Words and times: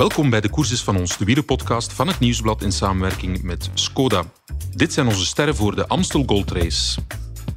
Welkom 0.00 0.30
bij 0.30 0.40
de 0.40 0.48
Koerses 0.48 0.82
van 0.82 0.96
ons, 0.96 1.16
de 1.16 1.24
wielerpodcast 1.24 1.92
van 1.92 2.06
het 2.06 2.18
Nieuwsblad 2.18 2.62
in 2.62 2.72
samenwerking 2.72 3.42
met 3.42 3.70
Skoda. 3.74 4.24
Dit 4.74 4.92
zijn 4.92 5.06
onze 5.06 5.26
sterren 5.26 5.56
voor 5.56 5.74
de 5.74 5.88
Amstel 5.88 6.22
Gold 6.26 6.50
Race. 6.50 7.00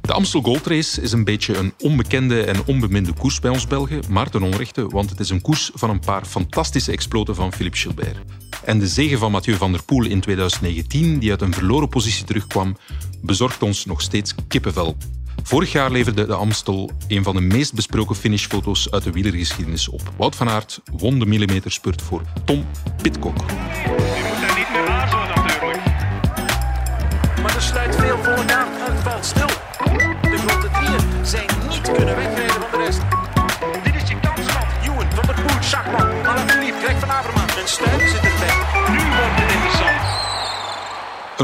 De 0.00 0.12
Amstel 0.12 0.40
Gold 0.40 0.66
Race 0.66 1.00
is 1.00 1.12
een 1.12 1.24
beetje 1.24 1.56
een 1.56 1.72
onbekende 1.78 2.42
en 2.42 2.66
onbeminde 2.66 3.12
koers 3.12 3.40
bij 3.40 3.50
ons 3.50 3.66
Belgen, 3.66 4.02
maar 4.08 4.30
ten 4.30 4.42
onrechte, 4.42 4.86
want 4.86 5.10
het 5.10 5.20
is 5.20 5.30
een 5.30 5.40
koers 5.40 5.70
van 5.74 5.90
een 5.90 6.00
paar 6.00 6.24
fantastische 6.24 6.92
exploten 6.92 7.34
van 7.34 7.52
Philippe 7.52 7.78
Gilbert. 7.78 8.18
En 8.64 8.78
de 8.78 8.88
zege 8.88 9.18
van 9.18 9.30
Mathieu 9.30 9.56
van 9.56 9.72
der 9.72 9.84
Poel 9.84 10.04
in 10.04 10.20
2019, 10.20 11.18
die 11.18 11.30
uit 11.30 11.42
een 11.42 11.54
verloren 11.54 11.88
positie 11.88 12.24
terugkwam, 12.24 12.76
bezorgt 13.22 13.62
ons 13.62 13.84
nog 13.84 14.00
steeds 14.00 14.34
kippenvel. 14.48 14.96
Vorig 15.46 15.72
jaar 15.72 15.90
leverde 15.90 16.26
de 16.26 16.34
Amstel 16.34 16.90
een 17.08 17.22
van 17.22 17.34
de 17.34 17.40
meest 17.40 17.74
besproken 17.74 18.16
finishfoto's 18.16 18.90
uit 18.90 19.02
de 19.02 19.10
wielergeschiedenis 19.10 19.88
op. 19.88 20.00
Wout 20.16 20.36
van 20.36 20.48
Aert 20.48 20.80
won 20.92 21.18
de 21.18 21.26
millimeterspurt 21.26 22.02
voor 22.02 22.22
Tom 22.44 22.66
Pitcock. 23.02 23.36
Je 23.36 24.24
moet 24.28 24.40
daar 24.40 24.58
niet 24.58 24.70
meer 24.70 24.88
aarzelen 24.88 25.28
natuurlijk. 25.28 25.84
Maar 27.42 27.54
er 27.54 27.62
sluit 27.62 27.96
veel 27.96 28.18
voor 28.22 28.52
aan. 28.52 28.68
Het 28.72 29.02
valt 29.02 29.24
stil. 29.24 29.46
De 30.30 30.38
grote 30.46 30.68
drieën 30.70 31.26
zijn 31.26 31.46
niet 31.68 31.80
kunnen 31.80 32.16
wegrijden 32.16 32.43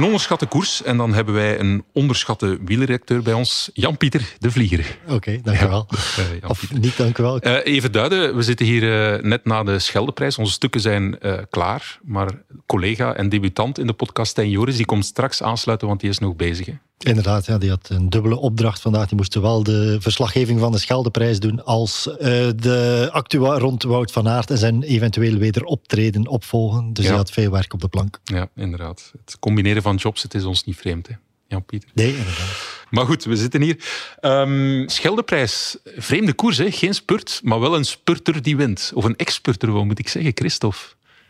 Een 0.00 0.06
onderschatte 0.06 0.46
koers 0.46 0.82
en 0.82 0.96
dan 0.96 1.14
hebben 1.14 1.34
wij 1.34 1.59
een 1.59 1.84
onderschatte 1.92 2.59
wielerrecteur 2.64 3.22
bij 3.22 3.32
ons, 3.32 3.70
Jan-Pieter 3.74 4.34
de 4.38 4.50
Vlieger. 4.50 4.98
Oké, 5.09 5.40
dankjewel. 5.42 5.86
Eh, 5.90 5.98
Jan-Pieter. 6.16 6.48
Of 6.48 6.73
niet, 6.73 6.96
dankjewel. 6.96 7.38
Eh, 7.40 7.74
even 7.74 7.92
duiden, 7.92 8.37
we 8.37 8.42
zitten 8.42 8.66
hier 8.66 9.12
eh, 9.12 9.23
net 9.23 9.45
na 9.45 9.62
de 9.62 9.79
Scheldeprijs. 9.79 10.38
Onze 10.38 10.52
stukken 10.52 10.80
zijn 10.80 11.18
eh, 11.18 11.38
klaar, 11.51 11.98
maar 12.02 12.42
collega 12.66 13.15
en 13.15 13.29
debutant 13.29 13.79
in 13.79 13.87
de 13.87 13.92
podcast 13.92 14.30
Stijn 14.30 14.51
Joris, 14.51 14.76
die 14.76 14.87
komt 14.87 15.04
straks 15.04 15.42
aansluiten, 15.42 15.88
want 15.88 16.01
die 16.01 16.10
is 16.10 16.18
nog 16.18 16.37
bezig. 16.37 16.66
Hè? 16.66 16.73
Inderdaad, 17.06 17.46
ja, 17.46 17.59
die 17.59 17.70
had 17.70 17.88
een 17.88 18.10
dubbele 18.10 18.37
opdracht 18.38 18.80
vandaag. 18.80 19.06
Die 19.09 19.16
moest 19.16 19.32
zowel 19.32 19.62
de 19.62 19.96
verslaggeving 20.01 20.60
van 20.60 20.73
de 20.73 20.79
Scheldeprijs 20.79 21.40
doen 21.40 21.65
als 21.65 22.16
eh, 22.16 22.16
de 22.57 23.09
actua 23.12 23.59
rond 23.59 23.82
Wout 23.82 24.12
van 24.12 24.29
Aert 24.29 24.51
en 24.51 24.59
zijn 24.59 24.82
eventueel 24.82 25.37
wederoptreden 25.38 26.26
opvolgen. 26.26 26.92
Dus 26.92 27.04
Ja. 27.04 27.10
hij 27.10 27.18
had 27.18 27.30
veel 27.30 27.51
werk 27.51 27.73
op 27.73 27.80
de 27.80 27.88
plank. 27.88 28.20
Ja, 28.24 28.48
inderdaad. 28.57 29.12
Het 29.24 29.37
combineren 29.38 29.82
van 29.82 29.96
jobs, 29.96 30.23
het 30.23 30.34
is 30.34 30.45
ons 30.45 30.65
niet 30.65 30.76
vreemd, 30.76 31.09
hè? 31.09 31.15
Jan-Pieter. 31.48 31.90
Nee, 31.95 32.10
inderdaad. 32.16 32.79
Maar 32.90 33.07
goed, 33.07 33.24
we 33.24 33.37
zitten 33.37 33.62
hier. 33.62 33.76
Ehm, 34.20 34.88
Scheldeprijs, 34.88 35.76
vreemde 35.96 36.32
koers, 36.32 36.57
hè? 36.59 36.70
geen 36.70 36.95
spurt, 36.95 37.40
maar 37.45 37.60
wel 37.60 37.76
een 37.76 37.85
spurter 37.85 38.42
die 38.42 38.57
wint. 38.57 38.90
Of 38.95 39.04
een 39.04 39.16
ex-spurter, 39.16 39.70
wat 39.73 39.85
moet 39.85 39.98
ik 39.98 40.09
zeggen, 40.09 40.32
Christophe? 40.35 40.79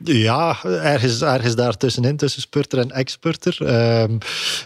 Ja, 0.04 0.64
ergens, 0.64 1.22
ergens 1.22 1.54
daartussenin, 1.54 2.16
tussen 2.16 2.42
spurter 2.42 2.78
en 2.78 2.90
ex-spurter. 2.90 3.66
Ehm, 3.66 4.18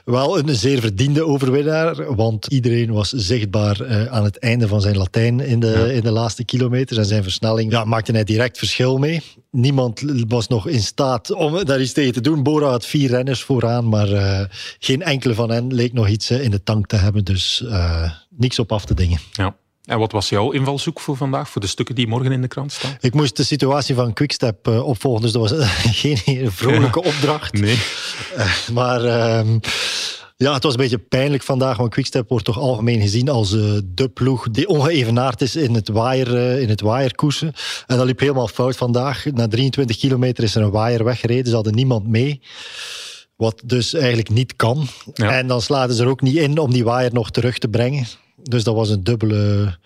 wel 0.05 0.39
een 0.39 0.55
zeer 0.55 0.81
verdiende 0.81 1.27
overwinnaar, 1.27 2.15
want 2.15 2.47
iedereen 2.47 2.93
was 2.93 3.09
zichtbaar 3.11 3.81
eh, 3.81 4.07
aan 4.07 4.25
het 4.25 4.39
einde 4.39 4.69
van 4.69 4.81
zijn 4.81 4.97
Latijn 4.97 5.41
in 5.41 5.61
de, 5.61 5.67
Ja. 5.67 5.85
in 5.85 6.01
de 6.03 6.11
laatste 6.11 6.45
kilometers. 6.45 6.99
En 6.99 7.05
zijn 7.05 7.23
versnelling 7.23 7.73
ja, 7.73 7.85
maakte 7.85 8.13
hij 8.13 8.25
direct 8.25 8.59
verschil 8.59 8.99
mee. 8.99 9.23
Niemand 9.51 10.03
was 10.29 10.49
nog 10.49 10.67
in 10.67 10.83
staat 10.83 11.31
om 11.33 11.65
daar 11.65 11.81
iets 11.81 11.93
tegen 11.93 12.13
te 12.13 12.21
doen. 12.21 12.43
Bora 12.43 12.69
had 12.69 12.87
vier 12.87 13.11
renners 13.11 13.43
vooraan, 13.43 13.89
maar 13.89 14.13
eh, 14.13 14.45
geen 14.79 15.03
enkele 15.03 15.35
van 15.35 15.51
hen 15.51 15.75
leek 15.75 15.93
nog 15.93 16.09
iets 16.09 16.31
eh, 16.31 16.43
in 16.43 16.51
de 16.51 16.63
tank 16.63 16.87
te 16.87 16.97
hebben. 16.97 17.25
Dus 17.25 17.65
niks 18.37 18.59
op 18.59 18.73
af 18.73 18.85
te 18.85 18.95
dingen. 18.95 19.19
Ja. 19.33 19.57
En 19.85 19.99
wat 19.99 20.13
was 20.13 20.29
jouw 20.29 20.51
invalshoek 20.51 21.01
voor 21.01 21.17
vandaag, 21.17 21.49
voor 21.49 21.61
de 21.61 21.67
stukken 21.67 21.95
die 21.95 22.07
morgen 22.07 22.33
in 22.33 22.41
de 22.41 22.49
krant 22.49 22.73
staan? 22.73 22.97
Ik 23.01 23.15
moest 23.15 23.37
de 23.37 23.45
situatie 23.45 23.95
van 23.95 24.13
Quickstep 24.13 24.69
eh, 24.69 24.87
opvolgen, 24.87 25.23
dus 25.23 25.33
dat 25.33 25.51
was 25.51 25.59
eh, 25.59 25.69
geen 26.03 26.53
vrolijke 26.53 27.03
opdracht. 27.03 27.53
Nee. 27.53 27.79
Maar 28.73 29.05
ehm, 29.05 29.59
ja, 30.37 30.55
het 30.55 30.63
was 30.63 30.73
een 30.73 30.81
beetje 30.81 30.99
pijnlijk 30.99 31.43
vandaag, 31.43 31.77
want 31.77 31.91
Quickstep 31.91 32.29
wordt 32.29 32.45
toch 32.45 32.59
algemeen 32.59 33.01
gezien 33.01 33.29
als 33.29 33.53
eh, 33.53 33.73
de 33.85 34.09
ploeg 34.09 34.51
die 34.51 34.69
ongeëvenaard 34.69 35.41
is 35.41 35.57
in 35.57 35.75
het, 35.75 35.89
waaier, 35.89 36.37
eh, 36.37 36.61
in 36.61 36.69
het 36.69 36.81
waaierkoersen. 36.81 37.53
En 37.87 37.97
dat 37.97 38.07
liep 38.07 38.21
helemaal 38.21 38.49
fout 38.49 38.77
vandaag. 38.77 39.25
Na 39.25 39.49
23 39.49 39.97
kilometer 39.97 40.45
is 40.45 40.55
er 40.55 40.63
een 40.63 40.71
waaier 40.71 41.05
weggereden, 41.05 41.47
ze 41.47 41.55
hadden 41.55 41.75
niemand 41.75 42.09
mee. 42.09 42.41
Wat 43.37 43.63
dus 43.65 43.95
eigenlijk 43.95 44.29
niet 44.29 44.57
kan. 44.57 44.87
Ja. 45.15 45.31
En 45.31 45.47
dan 45.47 45.63
slaten 45.63 45.95
ze 45.95 46.03
er 46.03 46.09
ook 46.09 46.21
niet 46.21 46.37
in 46.37 46.59
om 46.59 46.73
die 46.73 46.85
waaier 46.85 47.13
nog 47.13 47.31
terug 47.31 47.59
te 47.59 47.69
brengen. 47.69 48.07
Dus 48.49 48.65
dat 48.65 48.75
was 48.75 48.89
een 48.91 49.05
dubbele 49.05 49.77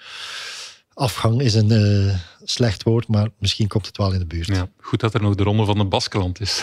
afgang, 0.94 1.40
is 1.40 1.54
een 1.54 1.70
eh, 1.70 2.14
slecht 2.44 2.82
woord, 2.82 3.08
maar 3.08 3.28
misschien 3.38 3.68
komt 3.68 3.86
het 3.86 3.96
wel 3.96 4.12
in 4.12 4.18
de 4.18 4.26
buurt. 4.26 4.46
Ja. 4.46 4.68
Goed 4.80 5.00
dat 5.00 5.14
er 5.14 5.22
nog 5.22 5.34
de 5.34 5.42
ronde 5.42 5.64
van 5.64 5.78
de 5.78 5.84
Baskeland 5.84 6.40
is. 6.40 6.62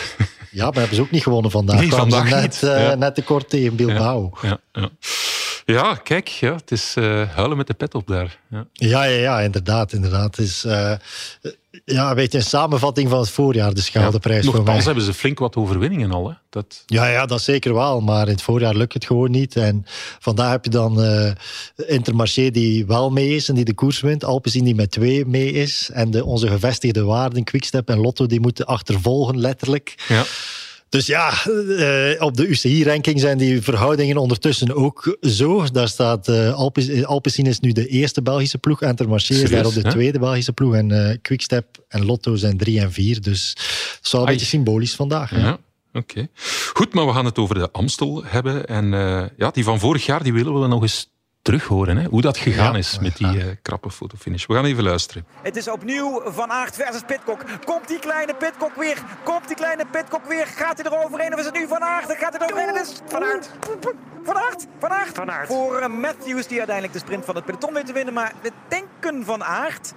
Ja, 0.50 0.64
maar 0.64 0.78
hebben 0.78 0.96
ze 0.96 1.02
ook 1.02 1.10
niet 1.10 1.22
gewonnen 1.22 1.50
vandaag. 1.50 1.80
Nee, 1.80 1.90
vandaag 1.90 2.30
net, 2.30 2.62
eh, 2.62 2.80
Ja. 2.80 2.94
net 2.94 3.14
tekort 3.14 3.48
tegen 3.48 3.76
Bilbao. 3.76 4.32
Ja, 4.42 4.58
ja. 4.72 4.90
Ja 5.66 5.94
kijk, 5.94 6.28
ja, 6.28 6.54
het 6.54 6.70
is 6.70 6.94
eh, 6.96 7.30
huilen 7.30 7.56
met 7.56 7.66
de 7.66 7.74
pet 7.74 7.94
op 7.94 8.06
daar. 8.06 8.38
Ja. 8.50 8.66
Ja, 8.72 9.02
ja, 9.02 9.18
ja, 9.18 9.40
inderdaad. 9.40 9.92
inderdaad. 9.92 10.36
Het 10.36 10.46
is 10.46 10.64
eh, 10.64 10.92
ja, 11.84 12.08
een 12.10 12.14
beetje 12.16 12.38
een 12.38 12.44
samenvatting 12.44 13.10
van 13.10 13.18
het 13.18 13.30
voorjaar, 13.30 13.74
de 13.74 13.80
Scheldeprijs 13.80 14.44
voor 14.44 14.54
mij. 14.54 14.62
Nochtans 14.62 14.84
hebben 14.84 15.04
ze 15.04 15.14
flink 15.14 15.38
wat 15.38 15.56
overwinningen 15.56 16.12
al. 16.12 16.28
Hè. 16.28 16.34
Dat, 16.50 16.82
Ja, 16.86 17.06
ja, 17.06 17.26
dat 17.26 17.42
zeker 17.42 17.74
wel. 17.74 18.00
Maar 18.00 18.26
in 18.26 18.32
het 18.32 18.42
voorjaar 18.42 18.74
lukt 18.74 18.92
het 18.92 19.04
gewoon 19.04 19.30
niet. 19.30 19.56
En 19.56 19.84
vandaag 20.20 20.50
heb 20.50 20.64
je 20.64 20.70
dan 20.70 21.02
eh 21.02 21.30
Intermarché 21.86 22.50
die 22.50 22.86
wel 22.86 23.10
mee 23.10 23.34
is 23.34 23.48
en 23.48 23.54
die 23.54 23.64
de 23.64 23.74
koers 23.74 24.00
wint. 24.00 24.24
Alpecin 24.24 24.64
die 24.64 24.74
met 24.74 24.90
twee 24.90 25.26
mee 25.26 25.52
is. 25.52 25.90
En 25.92 26.10
de, 26.10 26.24
onze 26.24 26.48
gevestigde 26.48 27.04
waarden, 27.04 27.44
Quickstep 27.44 27.88
en 27.88 27.98
Lotto, 27.98 28.26
die 28.26 28.40
moeten 28.40 28.66
achtervolgen, 28.66 29.38
letterlijk. 29.38 29.94
ja. 30.08 30.24
Dus 30.88 31.06
ja, 31.06 31.28
eh, 31.44 32.22
op 32.22 32.36
de 32.36 32.46
UCI-ranking 32.46 33.20
zijn 33.20 33.38
die 33.38 33.62
verhoudingen 33.62 34.16
ondertussen 34.16 34.74
ook 34.74 35.16
zo. 35.20 35.64
Daar 35.72 35.88
staat 35.88 36.28
eh 36.28 36.54
Alpe- 36.54 37.06
Alpecin 37.06 37.46
is 37.46 37.60
nu 37.60 37.72
de 37.72 37.86
eerste 37.86 38.22
Belgische 38.22 38.58
ploeg. 38.58 38.82
Intermarché 38.82 39.32
is 39.34 39.40
Serieus, 39.40 39.50
daar 39.50 39.66
op 39.66 39.74
de 39.74 39.80
hè? 39.80 39.90
tweede 39.90 40.18
Belgische 40.18 40.52
ploeg. 40.52 40.74
En 40.74 41.08
eh, 41.10 41.16
Quickstep 41.22 41.66
en 41.88 42.04
Lotto 42.04 42.34
zijn 42.34 42.56
drie 42.56 42.80
en 42.80 42.92
vier. 42.92 43.20
Dus 43.20 43.54
dat 43.54 43.98
is 44.02 44.12
wel 44.12 44.20
een 44.20 44.26
Ai. 44.26 44.36
beetje 44.36 44.50
symbolisch 44.50 44.94
vandaag. 44.94 45.30
Ja, 45.30 45.58
oké. 45.92 46.28
Goed, 46.72 46.94
maar 46.94 47.06
we 47.06 47.12
gaan 47.12 47.24
het 47.24 47.38
over 47.38 47.54
de 47.54 47.70
Amstel 47.72 48.24
hebben. 48.24 48.66
En 48.66 48.94
eh, 48.94 49.24
ja, 49.36 49.50
die 49.50 49.64
van 49.64 49.78
vorig 49.78 50.06
jaar 50.06 50.22
die 50.22 50.32
willen 50.32 50.60
we 50.60 50.66
nog 50.66 50.82
eens 50.82 51.08
terug 51.46 51.64
horen. 51.64 51.96
Hè? 51.96 52.04
Hoe 52.08 52.20
dat 52.20 52.36
gegaan 52.36 52.72
Ja, 52.72 52.78
is 52.78 52.98
met 52.98 53.16
die 53.16 53.40
eh, 53.40 53.46
krappe 53.62 53.90
fotofinish. 53.90 54.46
We 54.46 54.54
gaan 54.54 54.64
even 54.64 54.82
luisteren. 54.82 55.26
Het 55.42 55.56
is 55.56 55.68
opnieuw 55.68 56.22
Van 56.24 56.50
Aert 56.50 56.74
versus 56.74 57.02
Pitcock. 57.06 57.44
Komt 57.64 57.88
die 57.88 57.98
kleine 57.98 58.34
Pitcock 58.34 58.74
weer? 58.74 58.96
Komt 59.24 59.46
die 59.46 59.56
kleine 59.56 59.84
Pitcock 59.90 60.24
weer? 60.28 60.46
Gaat 60.46 60.82
hij 60.82 60.92
er 60.92 61.04
overheen 61.04 61.32
of 61.32 61.38
is 61.38 61.44
het 61.44 61.54
nu 61.54 61.66
Van 61.68 61.82
Aert? 61.82 62.12
Gaat 62.12 62.38
hij 62.38 62.46
er 62.46 62.52
overheen. 62.52 62.74
Het 62.74 62.86
is 62.86 63.00
Van 63.06 63.22
Aert. 63.24 63.50
Van 64.22 64.36
Aert. 64.36 64.66
Van 64.78 64.90
Aert. 64.90 65.14
Van 65.14 65.30
Aert. 65.30 65.46
Voor 65.46 65.78
eh, 65.78 65.88
Matthews 65.88 66.46
die 66.46 66.58
uiteindelijk 66.58 66.92
de 66.92 67.04
sprint 67.04 67.24
van 67.24 67.34
het 67.34 67.44
peloton 67.44 67.72
weet 67.72 67.86
te 67.86 67.92
winnen. 67.92 68.14
Maar 68.14 68.32
we 68.42 68.50
denken 68.68 69.24
Van 69.24 69.44
Aert. 69.44 69.92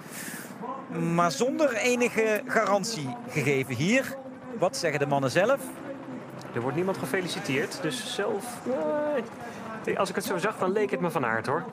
Maar 1.13 1.31
zonder 1.31 1.73
enige 1.73 2.41
garantie 2.47 3.15
gegeven 3.29 3.75
hier. 3.75 4.17
Wat 4.59 4.77
zeggen 4.77 4.99
de 4.99 5.07
mannen 5.07 5.31
zelf? 5.31 5.59
Er 6.53 6.61
wordt 6.61 6.75
niemand 6.75 6.97
gefeliciteerd, 6.97 7.79
dus 7.81 8.15
zelf... 8.15 8.45
als 9.97 10.09
ik 10.09 10.15
het 10.15 10.25
zo 10.25 10.37
zag, 10.37 10.57
dan 10.57 10.71
leek 10.71 10.91
het 10.91 10.99
me 10.99 11.11
van 11.11 11.25
aard 11.25 11.45
hoor. 11.45 11.63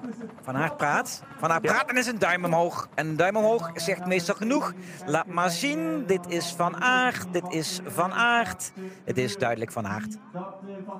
Van 0.42 0.56
Aert 0.56 0.76
praat. 0.76 1.22
Van 1.38 1.50
Aert 1.50 1.62
Ja. 1.64 1.72
praat 1.72 1.88
en 1.88 1.96
is 1.96 2.06
een 2.06 2.18
duim 2.18 2.44
omhoog. 2.44 2.88
En 2.94 3.06
een 3.06 3.16
duim 3.16 3.36
omhoog 3.36 3.70
zegt 3.74 4.06
meestal 4.06 4.34
genoeg. 4.34 4.72
Laat 5.06 5.26
maar 5.26 5.50
zien. 5.50 6.04
Dit 6.06 6.26
is 6.28 6.54
Van 6.56 6.82
Aert. 6.82 7.32
Dit 7.32 7.44
is 7.48 7.80
Van 7.86 8.12
Aert. 8.12 8.72
Het 9.04 9.18
is 9.18 9.36
duidelijk 9.36 9.72
Van 9.72 9.86
Aert. 9.86 10.16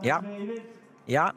Ja. 0.01 0.23
Ja. 1.05 1.33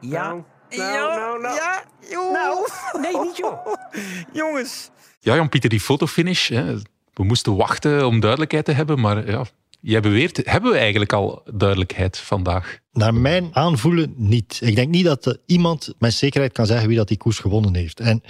Ja. 0.00 0.28
Nou, 0.28 0.42
nou, 0.70 0.92
ja. 0.92 1.16
nou, 1.16 1.40
nou. 1.40 1.54
Ja. 1.54 1.82
Joe. 2.10 2.32
Nou, 2.32 2.68
nee, 3.00 3.20
niet 3.20 3.36
joh. 3.36 3.66
Jongens. 4.32 4.90
Ja, 5.18 5.34
Jan-Pieter, 5.34 5.70
die 5.70 5.80
fotofinish. 5.80 6.48
Hè. 6.48 6.74
We 7.14 7.24
moesten 7.24 7.56
wachten 7.56 8.06
om 8.06 8.20
duidelijkheid 8.20 8.64
te 8.64 8.72
hebben. 8.72 9.00
Maar 9.00 9.30
ja, 9.30 9.44
jij 9.82 10.00
beweert, 10.00 10.40
hebben 10.44 10.72
we 10.72 10.78
eigenlijk 10.78 11.12
al 11.12 11.42
duidelijkheid 11.54 12.18
vandaag? 12.18 12.78
Naar 12.92 13.14
mijn 13.14 13.48
aanvoelen 13.52 14.14
niet. 14.16 14.58
Ik 14.62 14.74
denk 14.74 14.88
niet 14.88 15.04
dat 15.04 15.26
er 15.26 15.38
iemand 15.46 15.94
met 15.98 16.14
zekerheid 16.14 16.52
kan 16.52 16.66
zeggen 16.66 16.88
wie 16.88 16.96
dat 16.96 17.08
die 17.08 17.16
koers 17.16 17.38
gewonnen 17.38 17.74
heeft. 17.74 18.00
En, 18.00 18.22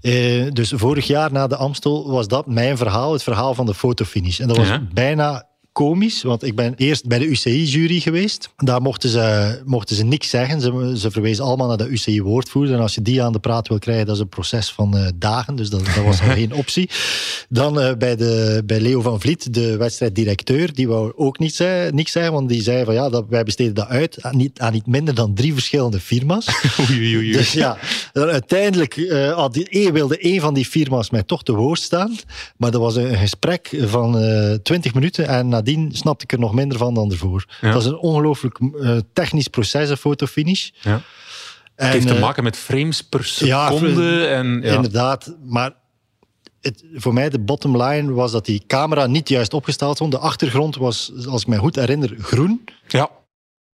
eh, 0.00 0.46
dus 0.52 0.72
vorig 0.76 1.06
jaar 1.06 1.32
na 1.32 1.46
de 1.46 1.56
Amstel 1.56 2.10
was 2.10 2.28
dat 2.28 2.46
mijn 2.46 2.76
verhaal, 2.76 3.12
het 3.12 3.22
verhaal 3.22 3.54
van 3.54 3.66
de 3.66 3.74
fotofinish. 3.74 4.40
En 4.40 4.48
dat 4.48 4.56
was 4.56 4.68
Ja. 4.68 4.86
bijna 4.92 5.48
komisch, 5.86 6.22
want 6.22 6.42
ik 6.42 6.54
ben 6.54 6.74
eerst 6.76 7.06
bij 7.06 7.18
de 7.18 7.26
UCI-jury 7.26 8.00
geweest. 8.00 8.50
Daar 8.56 8.82
mochten 8.82 9.10
ze, 9.10 9.60
mochten 9.64 9.96
ze 9.96 10.04
niks 10.04 10.30
zeggen. 10.30 10.60
Ze, 10.60 10.92
ze 10.96 11.10
verwezen 11.10 11.44
allemaal 11.44 11.68
naar 11.68 11.76
de 11.76 11.88
UCI-woordvoerder. 11.88 12.74
En 12.74 12.80
als 12.80 12.94
je 12.94 13.02
die 13.02 13.22
aan 13.22 13.32
de 13.32 13.38
praat 13.38 13.68
wil 13.68 13.78
krijgen, 13.78 14.06
dat 14.06 14.14
is 14.14 14.20
een 14.20 14.28
proces 14.28 14.72
van 14.72 14.96
uh, 14.96 15.06
dagen. 15.14 15.56
Dus 15.56 15.70
dat, 15.70 15.84
dat 15.84 16.04
was 16.04 16.20
al 16.20 16.28
geen 16.40 16.54
optie. 16.54 16.90
Dan 17.48 17.78
uh, 17.78 17.92
bij, 17.98 18.16
de, 18.16 18.62
bij 18.66 18.80
Leo 18.80 19.00
van 19.00 19.20
Vliet, 19.20 19.54
de 19.54 19.76
wedstrijddirecteur, 19.76 20.74
die 20.74 20.88
wou 20.88 21.12
ook 21.16 21.38
niets, 21.38 21.56
zei, 21.56 21.92
niks 21.92 22.12
zeggen, 22.12 22.32
want 22.32 22.48
die 22.48 22.62
zei 22.62 22.84
van 22.84 22.94
ja, 22.94 23.08
dat, 23.08 23.24
wij 23.28 23.44
besteden 23.44 23.74
dat 23.74 23.88
uit 23.88 24.22
aan 24.22 24.36
niet, 24.36 24.60
aan 24.60 24.72
niet 24.72 24.86
minder 24.86 25.14
dan 25.14 25.34
drie 25.34 25.52
verschillende 25.52 26.00
firma's. 26.00 26.46
oei, 26.80 26.98
oei, 26.98 27.16
oei. 27.16 27.32
Dus 27.32 27.52
ja, 27.52 27.78
uiteindelijk 28.12 28.96
uh, 28.96 29.32
had 29.32 29.54
die, 29.54 29.92
wilde 29.92 30.32
een 30.32 30.40
van 30.40 30.54
die 30.54 30.64
firma's 30.64 31.10
mij 31.10 31.22
toch 31.22 31.42
te 31.42 31.54
woord 31.54 31.80
staan. 31.80 32.16
Maar 32.56 32.70
dat 32.70 32.80
was 32.80 32.96
een 32.96 33.16
gesprek 33.16 33.70
van 33.80 34.12
20 34.62 34.94
minuten 34.94 35.28
en 35.28 35.48
nadien 35.48 35.68
snapte 35.92 36.24
ik 36.24 36.32
er 36.32 36.38
nog 36.38 36.54
minder 36.54 36.78
van 36.78 36.94
dan 36.94 37.10
ervoor. 37.10 37.44
Ja. 37.60 37.72
Dat 37.72 37.82
is 37.82 37.88
een 37.88 37.98
ongelooflijk 37.98 38.58
uh, 38.58 38.98
technisch 39.12 39.48
proces, 39.48 39.90
een 39.90 39.96
fotofinish. 39.96 40.70
Ja. 40.80 41.02
Het 41.74 41.92
heeft 41.92 42.06
te 42.06 42.18
maken 42.18 42.44
met 42.44 42.56
frames 42.56 43.02
per 43.02 43.24
seconde. 43.24 44.02
Ja, 44.02 44.26
en, 44.26 44.60
ja. 44.62 44.74
Inderdaad, 44.74 45.36
maar 45.44 45.72
het, 46.60 46.84
voor 46.94 47.12
mij 47.12 47.28
de 47.28 47.38
bottom 47.38 47.82
line 47.82 48.12
was 48.12 48.32
dat 48.32 48.44
die 48.44 48.62
camera 48.66 49.06
niet 49.06 49.28
juist 49.28 49.54
opgesteld 49.54 49.94
stond. 49.94 50.12
De 50.12 50.18
achtergrond 50.18 50.76
was, 50.76 51.12
als 51.28 51.42
ik 51.42 51.48
me 51.48 51.56
goed 51.56 51.76
herinner, 51.76 52.14
groen. 52.18 52.64
Ja. 52.88 53.10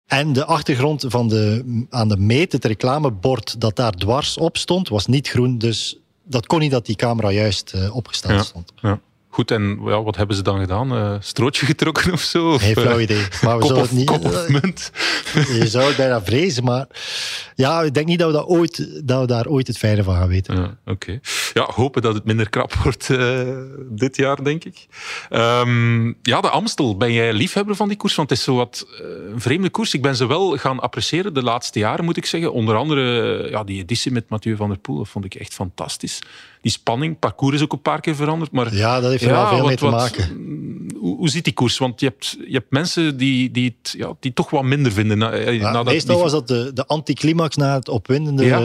En 0.05 0.33
de 0.33 0.45
achtergrond 0.45 1.05
van 1.07 1.27
de, 1.27 1.85
aan 1.89 2.09
de 2.09 2.17
meet, 2.17 2.51
het 2.51 2.65
reclamebord 2.65 3.61
dat 3.61 3.75
daar 3.75 3.91
dwars 3.91 4.37
op 4.37 4.57
stond, 4.57 4.89
was 4.89 5.05
niet 5.05 5.27
groen. 5.27 5.57
Dus 5.57 5.97
dat 6.23 6.45
kon 6.45 6.59
niet 6.59 6.71
dat 6.71 6.85
die 6.85 6.95
camera 6.95 7.31
juist 7.31 7.73
uh, 7.75 7.95
opgesteld 7.95 8.33
ja. 8.33 8.43
stond. 8.43 8.71
Ja. 8.81 8.99
Goed, 9.35 9.51
en 9.51 9.79
ja, 9.85 10.03
wat 10.03 10.15
hebben 10.15 10.35
ze 10.35 10.41
dan 10.41 10.59
gedaan? 10.59 10.93
Uh, 10.93 11.15
strootje 11.19 11.65
getrokken 11.65 12.11
of 12.13 12.21
zo? 12.21 12.57
Geen 12.57 12.75
flauw 12.75 12.99
idee. 12.99 13.27
Maar 13.41 13.57
we 13.57 13.63
kop, 13.65 13.75
het 13.75 13.91
niet, 13.91 14.05
kop 14.05 14.25
of 14.25 14.47
munt? 14.47 14.91
Je 15.59 15.67
zou 15.67 15.85
het 15.85 15.97
bijna 15.97 16.23
vrezen, 16.23 16.63
maar 16.63 16.87
ja, 17.55 17.81
ik 17.81 17.93
denk 17.93 18.07
niet 18.07 18.19
dat 18.19 18.27
we, 18.31 18.37
dat 18.37 18.45
ooit, 18.45 19.07
dat 19.07 19.19
we 19.19 19.27
daar 19.27 19.47
ooit 19.47 19.67
het 19.67 19.77
fijne 19.77 20.03
van 20.03 20.15
gaan 20.15 20.27
weten. 20.27 20.55
Ja, 20.55 20.63
Oké. 20.63 20.91
Okay. 20.91 21.19
Ja, 21.53 21.69
hopen 21.73 22.01
dat 22.01 22.13
het 22.13 22.25
minder 22.25 22.49
krap 22.49 22.73
wordt 22.83 23.09
uh, 23.09 23.39
dit 23.89 24.15
jaar, 24.15 24.43
denk 24.43 24.63
ik. 24.63 24.87
Um, 25.29 26.17
ja, 26.21 26.41
de 26.41 26.49
Amstel. 26.49 26.97
Ben 26.97 27.13
jij 27.13 27.33
liefhebber 27.33 27.75
van 27.75 27.87
die 27.87 27.97
koers? 27.97 28.15
Want 28.15 28.29
het 28.29 28.37
is 28.37 28.43
zo 28.43 28.55
wat 28.55 28.87
uh, 28.91 29.07
een 29.33 29.41
vreemde 29.41 29.69
koers. 29.69 29.93
Ik 29.93 30.01
ben 30.01 30.15
ze 30.15 30.27
wel 30.27 30.57
gaan 30.57 30.79
appreciëren 30.79 31.33
de 31.33 31.43
laatste 31.43 31.79
jaren, 31.79 32.05
moet 32.05 32.17
ik 32.17 32.25
zeggen. 32.25 32.53
Onder 32.53 32.75
andere 32.75 33.49
ja, 33.49 33.63
die 33.63 33.81
editie 33.81 34.11
met 34.11 34.29
Mathieu 34.29 34.55
van 34.55 34.69
der 34.69 34.77
Poel. 34.77 34.97
Dat 34.97 35.07
vond 35.07 35.25
ik 35.25 35.35
echt 35.35 35.53
fantastisch 35.53 36.21
die 36.65 36.73
spanning. 36.73 37.19
Parcours 37.19 37.55
is 37.55 37.61
ook 37.61 37.71
een 37.71 37.81
paar 37.81 38.01
keer 38.01 38.15
veranderd. 38.15 38.51
Maar 38.51 38.75
ja, 38.75 38.99
dat 38.99 39.11
heeft 39.11 39.24
ja, 39.29 39.49
veel 39.49 39.57
wat, 39.57 39.67
mee 39.67 39.75
te 39.75 39.85
maken. 39.85 40.43
Hoe, 40.99 41.17
hoe, 41.17 41.29
ziet 41.29 41.43
die 41.43 41.53
koers? 41.53 41.77
Want 41.77 41.99
je 41.99 42.05
hebt, 42.05 42.37
je 42.47 42.53
hebt 42.53 42.71
mensen 42.71 43.17
die, 43.17 43.51
die 43.51 43.75
het 43.77 43.93
ja, 43.97 44.13
die 44.19 44.33
toch 44.33 44.49
wat 44.49 44.63
minder 44.63 44.91
vinden. 44.91 45.17
Na, 45.17 45.35
ja, 45.35 45.71
nadat 45.71 45.85
meestal 45.85 46.15
die... 46.15 46.23
was 46.23 46.31
dat 46.31 46.47
de, 46.47 46.71
de 46.73 46.85
anticlimax 46.85 47.55
na 47.55 47.73
het 47.73 47.89
opwindende 47.89 48.45
ja. 48.45 48.61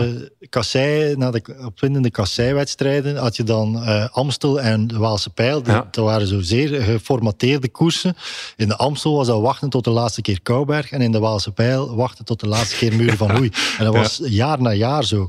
kassei, 0.48 1.16
na 1.16 1.30
de 1.30 1.42
opwindende 1.64 2.10
kasseiwedstrijden. 2.10 3.16
Had 3.16 3.36
je 3.36 3.42
dan 3.42 3.76
uh, 3.76 4.08
Amstel 4.12 4.60
en 4.60 4.86
de 4.86 4.98
Waalse 4.98 5.30
Pijl. 5.30 5.62
Die, 5.62 5.74
Dat 5.90 6.04
waren 6.04 6.26
zo 6.26 6.40
zeer 6.40 6.82
geformateerde 6.82 7.68
koersen. 7.68 8.16
In 8.56 8.68
de 8.68 8.76
Amstel 8.76 9.16
was 9.16 9.26
dat 9.26 9.40
wachten 9.40 9.70
tot 9.70 9.84
de 9.84 9.90
laatste 9.90 10.22
keer 10.22 10.42
Kouberg. 10.42 10.90
En 10.90 11.00
in 11.00 11.12
de 11.12 11.18
Waalse 11.18 11.52
Pijl 11.52 11.94
wachten 11.96 12.24
tot 12.24 12.40
de 12.40 12.48
laatste 12.48 12.76
keer 12.76 12.96
Muur 12.96 13.16
van 13.16 13.30
Hoei. 13.36 13.50
En 13.78 13.84
dat 13.84 13.94
was 13.94 14.20
jaar 14.24 14.62
na 14.62 14.72
jaar 14.72 15.04
zo. 15.04 15.28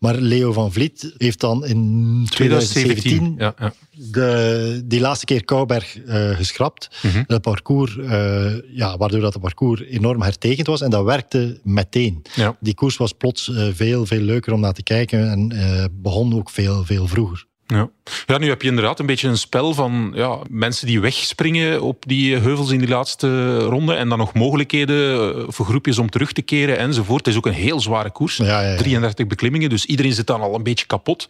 Maar 0.00 0.14
Leo 0.14 0.52
van 0.52 0.72
Vliet 0.72 1.14
heeft 1.16 1.40
dan 1.40 1.64
in 1.66 2.26
2017, 2.30 3.34
2017 3.34 3.34
ja, 3.38 3.54
ja. 3.58 3.72
De, 4.10 4.82
die 4.84 5.00
laatste 5.00 5.24
keer 5.24 5.44
Kouberg 5.44 5.98
uh, 5.98 6.36
geschrapt. 6.36 6.88
Mm 7.02 7.10
-hmm. 7.10 7.24
Het 7.26 7.42
parcours, 7.42 7.96
uh, 7.96 8.52
ja, 8.76 8.96
waardoor 8.96 9.20
dat 9.20 9.32
het 9.32 9.42
parcours 9.42 9.80
enorm 9.80 10.22
hertekend 10.22 10.66
was. 10.66 10.80
En 10.80 10.90
dat 10.90 11.04
werkte 11.04 11.60
meteen. 11.62 12.22
Ja. 12.34 12.56
Die 12.60 12.74
koers 12.74 12.96
was 12.96 13.12
plots 13.12 13.48
uh, 13.48 13.68
veel, 13.72 14.06
veel 14.06 14.20
leuker 14.20 14.52
om 14.52 14.60
naar 14.60 14.72
te 14.72 14.82
kijken. 14.82 15.30
En 15.30 15.90
begon 16.02 16.34
ook 16.34 16.50
veel, 16.50 16.84
veel 16.84 17.06
vroeger. 17.06 17.48
Ja. 17.70 17.88
ja, 18.26 18.38
nu 18.38 18.48
heb 18.48 18.62
je 18.62 18.68
inderdaad 18.68 18.98
een 18.98 19.06
beetje 19.06 19.28
een 19.28 19.38
spel 19.38 19.74
van 19.74 20.12
ja, 20.14 20.38
mensen 20.48 20.86
die 20.86 21.00
wegspringen 21.00 21.82
op 21.82 22.04
die 22.06 22.36
heuvels 22.36 22.70
in 22.70 22.78
die 22.78 22.88
laatste 22.88 23.58
ronde 23.58 23.94
en 23.94 24.08
dan 24.08 24.18
nog 24.18 24.34
mogelijkheden 24.34 25.52
voor 25.52 25.66
groepjes 25.66 25.98
om 25.98 26.10
terug 26.10 26.32
te 26.32 26.42
keren 26.42 26.78
enzovoort. 26.78 27.24
Het 27.24 27.34
is 27.34 27.36
ook 27.36 27.46
een 27.46 27.52
heel 27.52 27.80
zware 27.80 28.10
koers. 28.10 28.36
Ja, 28.36 28.60
ja, 28.60 28.70
ja. 28.70 28.76
33 28.76 29.26
beklimmingen, 29.26 29.68
dus 29.68 29.84
iedereen 29.84 30.12
zit 30.12 30.26
dan 30.26 30.40
al 30.40 30.54
een 30.54 30.62
beetje 30.62 30.86
kapot. 30.86 31.28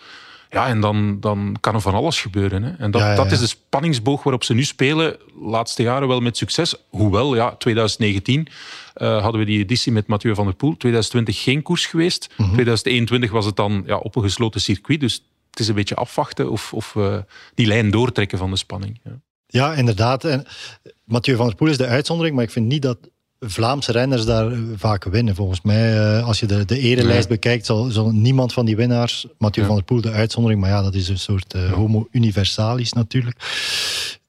Ja, 0.50 0.66
en 0.66 0.81
dan, 0.81 1.20
dan 1.20 1.56
kan 1.60 1.75
er 1.75 1.81
van 1.81 1.94
alles 1.94 2.20
gebeuren. 2.20 2.62
Hè. 2.62 2.70
En 2.78 2.90
dat, 2.90 3.00
Ja, 3.00 3.10
ja, 3.10 3.16
dat 3.16 3.32
is 3.32 3.38
de 3.38 3.46
spanningsboog 3.46 4.22
waarop 4.22 4.44
ze 4.44 4.54
nu 4.54 4.64
spelen. 4.64 5.16
Laatste 5.40 5.82
jaren 5.82 6.08
wel 6.08 6.20
met 6.20 6.36
succes. 6.36 6.75
Hoewel, 6.88 7.34
ja, 7.34 7.54
2019 7.54 8.48
eh, 8.94 9.22
hadden 9.22 9.40
we 9.40 9.46
die 9.46 9.58
editie 9.58 9.93
met 9.93 10.06
Mathieu 10.06 10.34
van 10.34 10.44
der 10.44 10.54
Poel. 10.54 10.76
2020 10.76 11.43
geen 11.43 11.62
koers 11.62 11.86
geweest. 11.86 12.28
2021 12.36 13.31
was 13.31 13.44
het 13.44 13.56
dan 13.56 13.82
ja, 13.86 13.96
op 13.96 14.16
een 14.16 14.22
gesloten 14.22 14.60
circuit. 14.60 15.00
Dus 15.00 15.22
is 15.60 15.68
een 15.68 15.74
beetje 15.74 15.94
afwachten 15.94 16.50
of, 16.50 16.72
of 16.72 16.92
we 16.92 17.24
die 17.54 17.66
lijn 17.66 17.90
doortrekken 17.90 18.38
van 18.38 18.50
de 18.50 18.56
spanning. 18.56 19.00
Ja. 19.04 19.20
Ja, 19.46 19.74
inderdaad. 19.74 20.24
En 20.24 20.44
Mathieu 21.04 21.36
van 21.36 21.46
der 21.46 21.54
Poel 21.54 21.68
is 21.68 21.76
de 21.76 21.86
uitzondering, 21.86 22.34
maar 22.34 22.44
ik 22.44 22.50
vind 22.50 22.66
niet 22.66 22.82
dat 22.82 22.98
Vlaamse 23.40 23.92
renners 23.92 24.24
daar 24.24 24.52
vaak 24.76 25.04
winnen. 25.04 25.34
Volgens 25.34 25.60
mij, 25.60 25.94
uh, 25.94 26.26
als 26.26 26.40
je 26.40 26.46
de, 26.46 26.64
de 26.64 26.78
erelijst 26.78 27.28
bekijkt, 27.28 27.66
zal, 27.66 27.84
zal 27.90 28.10
niemand 28.10 28.52
van 28.52 28.66
die 28.66 28.76
winnaars, 28.76 29.26
Mathieu 29.38 29.62
Ja. 29.62 29.68
van 29.68 29.76
der 29.76 29.84
Poel 29.84 30.00
de 30.00 30.10
uitzondering, 30.10 30.60
maar 30.60 30.70
ja, 30.70 30.82
dat 30.82 30.94
is 30.94 31.08
een 31.08 31.18
soort 31.18 31.54
uh, 31.54 31.72
homo 31.72 32.08
universalis 32.10 32.92
natuurlijk. 32.92 33.36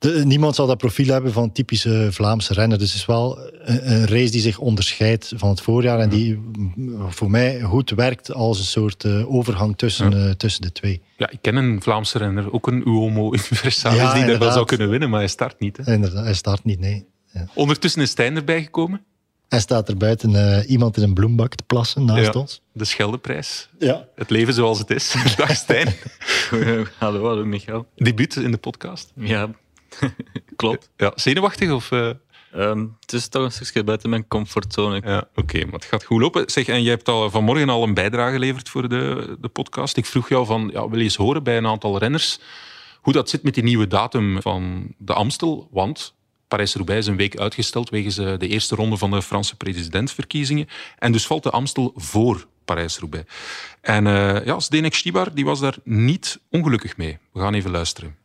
De, 0.02 0.22
niemand 0.26 0.56
zal 0.56 0.68
dat 0.68 0.78
profiel 0.78 1.14
hebben 1.14 1.32
van 1.34 1.52
typische 1.52 2.08
Vlaamse 2.12 2.54
renner. 2.54 2.78
Dus 2.78 2.88
het 2.92 3.00
is 3.00 3.06
wel 3.06 3.40
een, 3.62 3.92
een 3.92 4.08
race 4.08 4.32
die 4.32 4.42
zich 4.42 4.58
onderscheidt 4.60 5.32
van 5.36 5.50
het 5.50 5.62
voorjaar 5.62 6.00
en 6.00 6.10
die 6.10 6.36
mm, 6.36 7.12
voor 7.12 7.30
mij 7.30 7.62
goed 7.62 7.90
werkt 7.90 8.34
als 8.34 8.60
een 8.60 8.66
soort 8.66 9.04
uh, 9.04 9.34
overgang 9.36 9.78
tussen, 9.78 10.10
Ja. 10.12 10.26
uh, 10.28 10.32
tussen 10.32 10.62
de 10.62 10.72
twee. 10.72 11.02
Ja, 11.18 11.30
ik 11.30 11.38
ken 11.42 11.56
een 11.56 11.82
Vlaamse 11.82 12.18
renner, 12.18 12.54
ook 12.54 12.68
een 12.68 12.88
Uomo 12.88 13.26
Universalis, 13.34 14.00
Ja, 14.00 14.14
die 14.14 14.26
daar 14.26 14.40
wel 14.40 14.52
zou 14.52 14.66
kunnen 14.66 14.90
winnen, 14.90 15.10
maar 15.10 15.20
hij 15.20 15.28
start 15.30 15.60
niet. 15.60 15.78
Hè. 15.78 15.94
Inderdaad, 15.94 16.24
hij 16.24 16.34
start 16.34 16.64
niet, 16.64 16.80
nee. 16.80 17.06
Ondertussen 17.54 18.02
is 18.02 18.10
Stijn 18.10 18.36
erbij 18.36 18.64
gekomen, 18.64 19.02
Hij 19.50 19.60
staat 19.60 19.90
er 19.90 19.98
buiten 19.98 20.36
eh, 20.36 20.70
iemand 20.70 20.98
in 20.98 21.04
een 21.04 21.14
bloembak 21.14 21.56
te 21.56 21.64
plassen 21.68 22.06
naast 22.06 22.34
Ja. 22.34 22.40
ons. 22.40 22.62
de 22.74 22.86
Scheldeprijs. 22.86 23.70
Ja. 23.80 24.08
Het 24.16 24.30
leven 24.30 24.54
zoals 24.54 24.80
het 24.80 24.90
is. 24.90 25.14
Dag 25.38 25.56
Stijn. 25.56 25.88
hallo, 27.00 27.26
hallo 27.28 27.46
Michael. 27.46 27.86
Debuut 27.96 28.36
in 28.36 28.52
de 28.52 28.58
podcast. 28.58 29.12
Ja, 29.16 29.50
klopt. 30.56 30.90
Ja, 30.98 31.12
zenuwachtig 31.16 31.72
of... 31.72 31.92
eh, 31.92 32.10
Ehm, 32.52 32.86
het 33.00 33.14
is 33.14 33.28
toch 33.28 33.44
een 33.44 33.52
stukje 33.52 33.84
buiten 33.84 34.10
mijn 34.10 34.28
comfortzone. 34.28 35.02
Ja, 35.06 35.28
oké, 35.36 35.64
maar 35.66 35.74
het 35.74 35.86
gaat 35.86 36.04
goed 36.04 36.22
lopen. 36.22 36.50
Zeg, 36.50 36.68
en 36.68 36.82
jij 36.82 36.92
hebt 36.92 37.08
al 37.08 37.30
vanmorgen 37.30 37.70
al 37.70 37.84
een 37.84 37.94
bijdrage 37.94 38.32
geleverd 38.32 38.70
voor 38.70 38.90
de, 38.90 39.36
de 39.40 39.48
podcast. 39.48 39.98
Ik 39.98 40.06
vroeg 40.06 40.30
jou 40.30 40.46
van, 40.46 40.70
ja, 40.74 40.90
wil 40.90 40.98
je 40.98 41.04
eens 41.04 41.16
horen 41.16 41.44
bij 41.44 41.58
een 41.58 41.68
aantal 41.68 41.98
renners 41.98 42.40
hoe 43.02 43.14
dat 43.14 43.30
zit 43.30 43.44
met 43.44 43.54
die 43.54 43.64
nieuwe 43.64 43.88
datum 43.88 44.42
van 44.42 44.94
de 44.98 45.14
Amstel? 45.14 45.68
Want 45.72 46.14
Parijs-Roubaix 46.48 47.02
is 47.02 47.08
een 47.08 47.18
week 47.18 47.38
uitgesteld 47.38 47.90
wegens 47.90 48.18
eh, 48.18 48.38
de 48.38 48.48
eerste 48.48 48.76
ronde 48.76 48.98
van 48.98 49.12
de 49.12 49.22
Franse 49.22 49.56
presidentsverkiezingen. 49.56 50.68
En 50.98 51.12
dus 51.12 51.28
valt 51.28 51.44
de 51.44 51.50
Amstel 51.50 51.92
voor 51.96 52.48
Parijs-Roubaix. 52.66 53.32
En 53.82 54.08
eh 54.08 54.46
ja, 54.46 54.60
Zdenek 54.60 54.94
Stibar 54.96 55.34
die 55.34 55.46
was 55.46 55.60
daar 55.60 55.76
niet 55.84 56.40
ongelukkig 56.50 56.98
mee. 56.98 57.18
We 57.34 57.40
gaan 57.40 57.54
even 57.54 57.72
luisteren. 57.72 58.16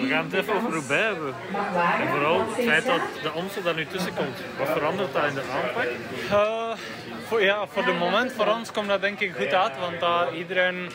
We 0.00 0.06
gaan 0.08 0.24
het 0.24 0.32
even 0.32 0.54
over 0.54 0.70
Roubaix 0.70 1.04
hebben. 1.04 1.34
En 2.00 2.08
vooral 2.08 2.38
het 2.38 2.64
feit 2.64 2.86
dat 2.86 3.00
de 3.22 3.28
Amstel 3.28 3.62
daar 3.62 3.74
nu 3.74 3.86
tussen 3.86 4.14
komt. 4.14 4.38
Wat 4.58 4.68
verandert 4.68 5.12
dat 5.12 5.24
in 5.24 5.34
de 5.34 5.42
aanpak? 5.52 5.84
Eh, 6.30 6.76
voor, 7.26 7.42
ja, 7.42 7.66
voor 7.66 7.84
de 7.84 7.92
moment 7.92 8.32
voor 8.32 8.46
ons 8.46 8.72
komt 8.72 8.88
dat 8.88 9.00
denk 9.00 9.20
ik 9.20 9.34
goed 9.34 9.54
uit, 9.54 9.78
want 9.78 10.02
uh, 10.02 10.38
iedereen 10.38 10.90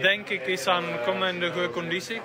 denk 0.00 0.28
ik 0.28 0.46
is 0.46 0.66
aan 0.66 0.84
komen 1.04 1.28
in 1.28 1.40
de 1.40 1.50
goede 1.50 1.70
conditie. 1.70 2.20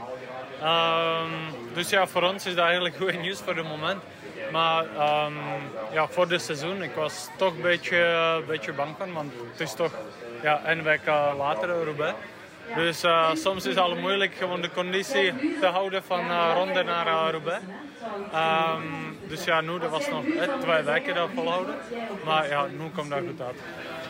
Ehm, 0.62 1.30
dus 1.74 1.90
ja, 1.90 2.08
voor 2.08 2.24
ons 2.24 2.46
is 2.46 2.56
dat 2.56 2.66
eigenlijk 2.66 2.96
goed 2.96 3.22
nieuws 3.22 3.40
voor 3.40 3.56
het 3.56 3.68
moment. 3.68 4.04
Maar 4.52 4.86
ehm, 4.98 5.34
ja, 5.92 6.08
voor 6.08 6.28
dit 6.28 6.42
seizoen, 6.42 6.84
ik 6.84 6.94
was 6.96 7.28
toch 7.38 7.56
een 7.56 7.62
beetje, 7.62 7.98
een 8.38 8.46
beetje 8.46 8.74
bang 8.74 8.96
van, 8.98 9.14
want 9.14 9.34
het 9.52 9.60
is 9.60 9.74
toch 9.74 9.92
ja, 10.42 10.62
een 10.66 10.84
week 10.84 11.06
later 11.38 11.84
Roubaix. 11.84 12.16
Dus 12.76 13.04
uh, 13.04 13.30
soms 13.34 13.66
is 13.66 13.76
het 13.76 13.84
al 13.84 13.96
moeilijk 13.96 14.34
gewoon 14.36 14.62
de 14.62 14.72
conditie 14.72 15.34
te 15.60 15.66
houden 15.66 16.04
van 16.04 16.20
uh, 16.20 16.52
ronde 16.56 16.84
naar 16.84 17.08
uh, 17.08 17.28
Roubaix. 17.32 17.62
Um, 18.34 19.18
dus 19.28 19.44
ja, 19.44 19.62
nu 19.62 19.80
dat 19.80 19.90
was 19.90 20.10
nog 20.10 20.26
eh, 20.26 20.50
twee 20.60 20.84
weken 20.84 21.16
dat 21.16 21.30
volhouden. 21.36 21.76
Maar 22.26 22.50
ja, 22.50 22.66
nu 22.78 22.90
komt 22.96 23.10
dat 23.10 23.20
goed 23.20 23.42
uit. 23.42 23.56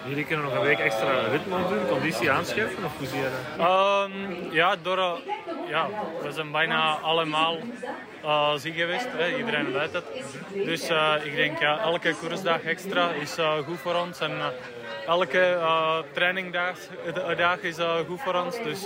Jullie 0.08 0.26
kunnen 0.26 0.46
nog 0.46 0.56
een 0.56 0.62
week 0.62 0.80
extra 0.80 1.28
ritme 1.32 1.58
doen, 1.68 1.88
conditie 1.88 2.32
aanscherpen? 2.32 2.84
Of 2.86 2.98
hoe 2.98 3.08
zie 3.08 3.20
je 3.20 3.30
dat? 3.58 3.68
Um, 3.68 4.52
ja, 4.52 4.76
door, 4.82 5.22
ja, 5.68 5.88
we 6.22 6.32
zijn 6.32 6.52
bijna 6.52 6.98
allemaal 7.02 7.58
uh, 8.24 8.54
ziek 8.56 8.76
geweest. 8.76 9.08
Hè. 9.18 9.38
Iedereen 9.38 9.72
weet 9.72 9.94
het. 9.94 10.06
Dus 10.54 10.90
uh, 10.90 11.14
ik 11.24 11.36
denk 11.36 11.60
ja, 11.60 11.80
elke 11.80 12.16
koersdag 12.16 12.64
extra 12.64 13.10
is 13.10 13.40
uh, 13.40 13.54
goed 13.58 13.80
voor 13.80 13.96
ons. 13.96 14.20
En 14.20 14.32
uh, 14.32 14.46
elke 15.06 15.56
uh, 15.58 15.98
trainingdag 16.12 16.78
dag 17.38 17.62
is 17.62 17.80
uh, 17.80 17.96
goed 18.08 18.22
voor 18.22 18.36
ons. 18.36 18.64
Dus 18.64 18.84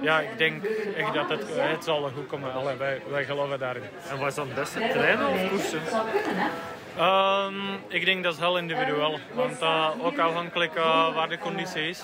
ja, 0.00 0.20
ik 0.20 0.38
denk 0.38 0.64
echt 0.96 1.14
dat 1.14 1.28
het, 1.28 1.44
het 1.48 1.84
zal 1.84 2.10
goed 2.14 2.26
komen. 2.26 2.52
Allee, 2.52 2.76
wij, 3.10 3.24
geloven 3.24 3.58
daarin. 3.58 3.82
En 4.10 4.18
was 4.18 4.34
dan 4.34 4.48
beste 4.54 4.88
trainen 4.92 5.28
of 5.28 5.48
koersen? 5.48 5.80
Um, 6.98 7.54
ik 7.88 8.04
denk 8.04 8.24
dat 8.24 8.34
is 8.34 8.38
heel 8.38 8.58
individueel. 8.58 9.18
Want 9.34 9.62
ook 10.02 10.18
afhankelijk 10.18 10.76
uh, 10.76 11.14
waar 11.14 11.28
de 11.28 11.38
conditie 11.38 11.88
is. 11.88 12.02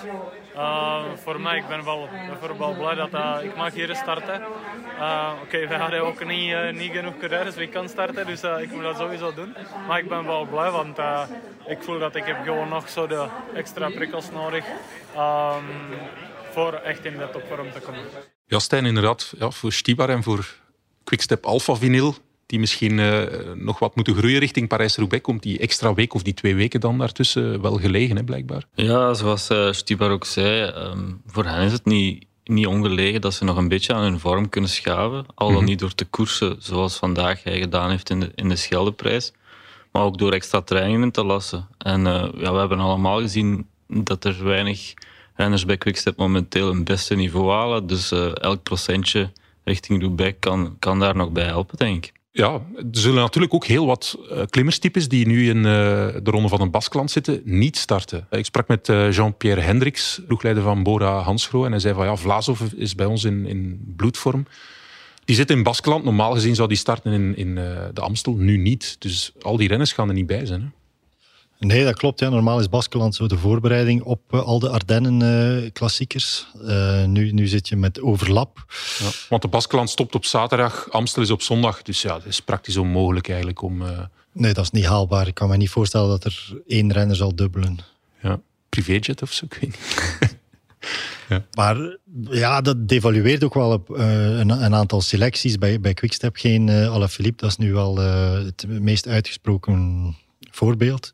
Uh, 0.55 1.03
voor 1.15 1.39
mij, 1.39 1.57
ik 1.57 1.67
ben 1.67 1.83
wel 1.83 2.09
bijvoorbeeld 2.27 2.77
blij 2.77 2.95
dat 2.95 3.43
ik 3.43 3.55
mag 3.55 3.73
hier 3.73 3.95
starten. 3.95 4.35
Oké, 4.35 5.41
okay, 5.43 5.67
we 5.67 5.75
hadden 5.75 6.01
ook 6.01 6.25
niet, 6.25 6.55
niet 6.73 6.91
genoeg 6.91 7.17
coureurs 7.17 7.55
wie 7.55 7.67
kan 7.67 7.89
starten. 7.89 8.25
Dus 8.25 8.43
ik 8.43 8.71
moet 8.71 8.83
dat 8.83 8.97
sowieso 8.97 9.33
doen. 9.33 9.55
Maar 9.87 9.99
ik 9.99 10.09
ben 10.09 10.25
wel 10.25 10.45
blij, 10.45 10.71
want 10.71 10.97
ik 11.65 11.83
voel 11.83 11.99
dat 11.99 12.15
ik 12.15 12.25
heb 12.25 12.43
gewoon 12.43 12.69
nog 12.69 12.89
zo 12.89 13.07
de 13.07 13.27
extra 13.53 13.89
prikkels 13.89 14.31
nodig. 14.31 14.65
Um, 15.17 15.97
voor 16.51 16.73
echt 16.73 17.05
in 17.05 17.17
de 17.17 17.29
topvorm 17.29 17.71
te 17.71 17.79
komen. 17.79 18.01
Ja, 18.45 18.59
Stijn, 18.59 18.85
inderdaad. 18.85 19.33
Ja, 19.37 19.51
voor 19.51 19.71
Stibar 19.71 20.09
en 20.09 20.23
voor 20.23 20.55
Quickstep 21.03 21.45
Alpha 21.45 21.75
Vinyl 21.75 22.15
die 22.49 22.59
misschien 22.59 22.97
uh, 22.97 23.21
nog 23.55 23.79
wat 23.79 23.95
moeten 23.95 24.15
groeien 24.15 24.39
richting 24.39 24.67
Parijs-Roubaix, 24.67 25.23
komt 25.23 25.43
die 25.43 25.59
extra 25.59 25.93
week 25.93 26.13
of 26.13 26.23
die 26.23 26.33
twee 26.33 26.55
weken 26.55 26.79
dan 26.79 26.97
daartussen 26.97 27.61
wel 27.61 27.77
gelegen, 27.77 28.15
hè, 28.15 28.23
blijkbaar. 28.23 28.63
Ja, 28.73 29.13
zoals 29.13 29.49
uh, 29.49 29.71
Stibar 29.71 30.11
ook 30.11 30.25
zei, 30.25 30.71
um, 30.75 31.21
voor 31.25 31.45
hen 31.45 31.65
is 31.65 31.71
het 31.71 31.85
niet, 31.85 32.25
niet 32.43 32.67
ongelegen 32.67 33.21
dat 33.21 33.33
ze 33.33 33.43
nog 33.43 33.57
een 33.57 33.67
beetje 33.67 33.93
aan 33.93 34.01
hun 34.01 34.19
vorm 34.19 34.49
kunnen 34.49 34.69
schaven. 34.69 35.17
Al 35.17 35.25
dan 35.35 35.47
mm 35.47 35.55
-hmm. 35.55 35.65
niet 35.65 35.79
door 35.79 35.95
te 35.95 36.05
koersen, 36.05 36.55
zoals 36.59 36.97
vandaag 36.97 37.43
hij 37.43 37.59
gedaan 37.59 37.89
heeft 37.89 38.09
in 38.09 38.19
de, 38.19 38.31
in 38.35 38.49
de 38.49 38.55
Scheldeprijs. 38.55 39.33
Maar 39.91 40.03
ook 40.03 40.17
door 40.17 40.31
extra 40.31 40.61
trainingen 40.61 41.11
te 41.11 41.23
lassen. 41.23 41.67
En 41.77 41.99
uh, 41.99 42.27
ja, 42.37 42.51
we 42.51 42.59
hebben 42.59 42.79
allemaal 42.79 43.19
gezien 43.19 43.67
dat 43.87 44.25
er 44.25 44.43
weinig 44.43 44.93
renners 45.35 45.65
bij 45.65 45.77
Quickstep 45.77 46.17
momenteel 46.17 46.69
een 46.69 46.83
beste 46.83 47.15
niveau 47.15 47.51
halen. 47.51 47.87
Dus 47.87 48.11
elk 48.33 48.63
procentje 48.63 49.31
richting 49.63 50.01
Roubaix 50.01 50.35
kan, 50.39 50.75
kan 50.79 50.99
daar 50.99 51.15
nog 51.15 51.31
bij 51.31 51.45
helpen, 51.45 51.77
denk 51.77 52.05
ik. 52.05 52.17
Ja, 52.31 52.61
er 52.75 52.85
zullen 52.91 53.21
natuurlijk 53.21 53.53
ook 53.53 53.65
heel 53.65 53.85
wat 53.85 54.17
uh, 54.31 54.41
klimmerstypes 54.49 55.07
die 55.07 55.27
nu 55.27 55.49
in 55.49 55.57
uh, 55.57 55.63
de 55.63 56.31
Ronde 56.31 56.47
van 56.47 56.61
een 56.61 56.71
Baskeland 56.71 57.11
zitten, 57.11 57.41
niet 57.43 57.77
starten. 57.77 58.27
Ik 58.29 58.45
sprak 58.45 58.67
met 58.67 58.87
uh, 58.87 59.11
Jean-Pierre 59.11 59.61
Hendricks, 59.61 60.21
ploegleider 60.27 60.63
van 60.63 60.83
Bora 60.83 61.19
Hansgrohe, 61.19 61.65
en 61.65 61.71
hij 61.71 61.79
zei 61.79 61.93
van 61.93 62.05
ja, 62.05 62.15
Vlasov 62.15 62.61
is 62.75 62.95
bij 62.95 63.05
ons 63.05 63.23
in, 63.23 63.45
in 63.45 63.93
bloedvorm. 63.95 64.45
Die 65.25 65.35
zit 65.35 65.49
in 65.49 65.63
Baskeland. 65.63 66.03
Normaal 66.03 66.31
gezien 66.31 66.55
zou 66.55 66.67
die 66.67 66.77
starten 66.77 67.11
in, 67.11 67.35
in 67.35 67.55
de 67.93 68.01
Amstel, 68.01 68.35
nu 68.35 68.57
niet. 68.57 68.95
Dus 68.99 69.31
al 69.41 69.57
die 69.57 69.67
renners 69.67 69.93
gaan 69.93 70.07
er 70.07 70.13
niet 70.13 70.27
bij 70.27 70.45
zijn. 70.45 70.61
Hè? 70.61 70.78
Nee, 71.59 71.83
dat 71.83 71.95
klopt. 71.95 72.19
Ja. 72.19 72.29
Normaal 72.29 72.59
is 72.59 72.69
Baskeland 72.69 73.15
zo 73.15 73.27
de 73.27 73.37
voorbereiding 73.37 74.03
op 74.03 74.21
uh, 74.31 74.41
al 74.41 74.59
de 74.59 74.69
Ardennen-klassiekers. 74.69 76.47
Uh, 76.61 77.05
nu, 77.05 77.31
nu 77.31 77.47
zit 77.47 77.67
je 77.67 77.75
met 77.75 78.01
overlap. 78.01 78.65
Ja, 78.99 79.09
want 79.29 79.41
de 79.41 79.47
Baskeland 79.47 79.89
stopt 79.89 80.15
op 80.15 80.25
zaterdag, 80.25 80.91
Amstel 80.91 81.21
is 81.21 81.31
op 81.31 81.41
zondag. 81.41 81.81
Dus 81.81 82.01
ja, 82.01 82.15
het 82.15 82.25
is 82.25 82.39
praktisch 82.39 82.77
onmogelijk 82.77 83.27
eigenlijk 83.27 83.61
om... 83.61 83.83
Nee, 84.31 84.53
dat 84.53 84.63
is 84.63 84.71
niet 84.71 84.85
haalbaar. 84.85 85.27
Ik 85.27 85.33
kan 85.33 85.49
me 85.49 85.57
niet 85.57 85.69
voorstellen 85.69 86.09
dat 86.09 86.23
er 86.23 86.61
één 86.67 86.91
renner 86.91 87.15
zal 87.15 87.35
dubbelen. 87.35 87.77
Ja, 88.21 88.39
privéjet 88.69 89.21
of 89.21 89.31
zo, 89.31 89.45
ik 89.45 89.53
weet 89.53 89.61
niet. 89.61 90.37
ja. 91.29 91.45
Maar 91.51 91.97
ja, 92.29 92.61
dat 92.61 92.87
devalueert 92.87 93.43
ook 93.43 93.53
wel 93.53 93.71
op, 93.71 93.89
een, 93.89 94.49
een, 94.49 94.75
aantal 94.75 95.01
selecties. 95.01 95.57
Bij, 95.57 95.79
bij 95.79 95.93
Quickstep 95.93 96.35
geen 96.35 96.67
uh, 96.67 96.91
Alaphilippe, 96.91 97.41
dat 97.41 97.49
is 97.49 97.57
nu 97.57 97.73
wel 97.73 97.97
het 97.97 98.65
meest 98.67 99.07
uitgesproken 99.07 100.15
voorbeeld. 100.59 101.11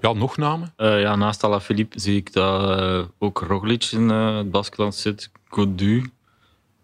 Ja, 0.00 0.12
nog 0.12 0.36
namen? 0.36 0.74
Uh, 0.76 1.00
ja, 1.00 1.16
naast 1.16 1.44
Alaphilippe 1.44 2.00
zie 2.00 2.16
ik 2.16 2.32
dat 2.32 2.80
uh, 2.80 3.04
ook 3.18 3.44
Roglic 3.48 3.84
in 3.84 4.10
uh, 4.10 4.36
het 4.36 4.50
Baskeland 4.50 4.94
zit. 4.94 5.30
Godu, 5.48 6.10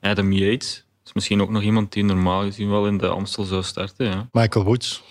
Adam 0.01 0.33
Yates. 0.33 0.85
is 1.05 1.13
misschien 1.13 1.43
ook 1.43 1.51
nog 1.51 1.63
iemand 1.63 1.93
die 1.93 2.05
normaal 2.05 2.43
gezien 2.43 2.71
wel 2.71 2.87
in 2.87 2.99
de 2.99 3.09
Amstel 3.09 3.45
zou 3.45 3.63
starten. 3.63 4.07
Ja. 4.07 4.29
Michael 4.33 4.65
Woods. 4.65 5.03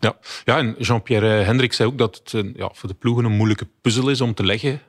Ja, 0.00 0.16
ja 0.44 0.58
en 0.58 0.74
Jean-Pierre 0.78 1.26
Hendrik 1.26 1.72
zei 1.72 1.88
ook 1.88 1.98
dat 1.98 2.20
het 2.24 2.46
ja, 2.56 2.70
voor 2.72 2.88
de 2.88 2.94
ploegen 2.94 3.24
een 3.24 3.36
moeilijke 3.36 3.66
puzzel 3.80 4.08
is 4.08 4.20
om 4.20 4.34
te 4.34 4.44
leggen 4.44 4.80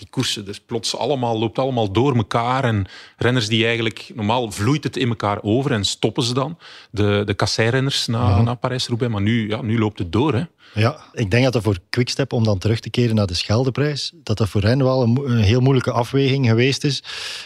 die 0.00 0.08
koersen. 0.10 0.44
Dus 0.44 0.60
plots 0.60 0.96
allemaal, 0.96 1.38
loopt 1.38 1.58
allemaal 1.58 1.92
door 1.92 2.16
elkaar. 2.16 2.64
En 2.64 2.86
renners 3.16 3.48
die 3.48 3.64
eigenlijk... 3.64 4.10
Normaal 4.14 4.50
vloeit 4.50 4.84
het 4.84 4.96
in 4.96 5.08
elkaar 5.08 5.38
over 5.42 5.72
en 5.72 5.84
stoppen 5.84 6.22
ze 6.22 6.34
dan. 6.34 6.58
De, 6.90 7.22
de 7.24 7.34
kasseirenners 7.34 8.06
na, 8.06 8.28
ja. 8.28 8.42
na 8.42 8.54
Parijs-Roubaix. 8.54 9.12
Maar 9.12 9.22
nu, 9.22 9.48
ja, 9.48 9.62
nu 9.62 9.78
loopt 9.78 9.98
het 9.98 10.12
door, 10.12 10.34
hè. 10.34 10.44
Ja, 10.74 11.00
ik 11.12 11.30
denk 11.30 11.44
dat 11.44 11.52
dat 11.52 11.62
voor 11.62 11.78
Quickstep, 11.90 12.32
om 12.32 12.44
dan 12.44 12.58
terug 12.58 12.80
te 12.80 12.90
keren 12.90 13.14
naar 13.14 13.26
de 13.26 13.34
Scheldeprijs, 13.34 14.12
dat 14.22 14.38
dat 14.38 14.48
voor 14.48 14.62
hen 14.62 14.84
wel 14.84 15.02
een, 15.02 15.38
heel 15.38 15.60
moeilijke 15.60 15.90
afweging 15.90 16.46
geweest 16.46 16.84
is. 16.84 17.02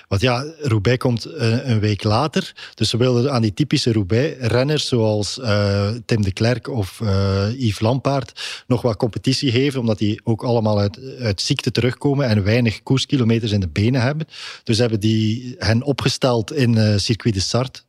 Want 0.08 0.20
ja, 0.20 0.44
Roubaix 0.60 0.98
komt 0.98 1.24
een, 1.24 1.70
een, 1.70 1.80
week 1.80 2.02
later. 2.02 2.52
Dus 2.74 2.88
ze 2.88 2.96
wilden 2.96 3.32
aan 3.32 3.42
die 3.42 3.54
typische 3.54 3.92
Roubaix-renners, 3.92 4.88
zoals 4.88 5.38
uh, 5.38 5.88
Tim 6.06 6.22
de 6.22 6.32
Klerk 6.32 6.68
of 6.68 7.00
uh, 7.02 7.46
Yves 7.58 7.80
Lampaard, 7.80 8.64
nog 8.66 8.82
wat 8.82 8.96
competitie 8.96 9.50
geven, 9.50 9.80
omdat 9.80 9.98
die 9.98 10.20
ook 10.24 10.42
allemaal 10.42 10.78
uit, 10.78 10.98
uit 11.18 11.40
ziekte 11.40 11.70
terugkomen 11.70 12.28
en 12.28 12.44
weinig 12.44 12.82
koerskilometers 12.82 13.52
in 13.52 13.60
de 13.60 13.68
benen 13.68 14.00
hebben. 14.00 14.26
Dus 14.64 14.78
hebben 14.78 15.00
die 15.00 15.54
hen 15.58 15.82
opgesteld 15.82 16.52
in 16.52 17.00
Circuit 17.00 17.34
de 17.34 17.40
Sarthe. 17.40 17.82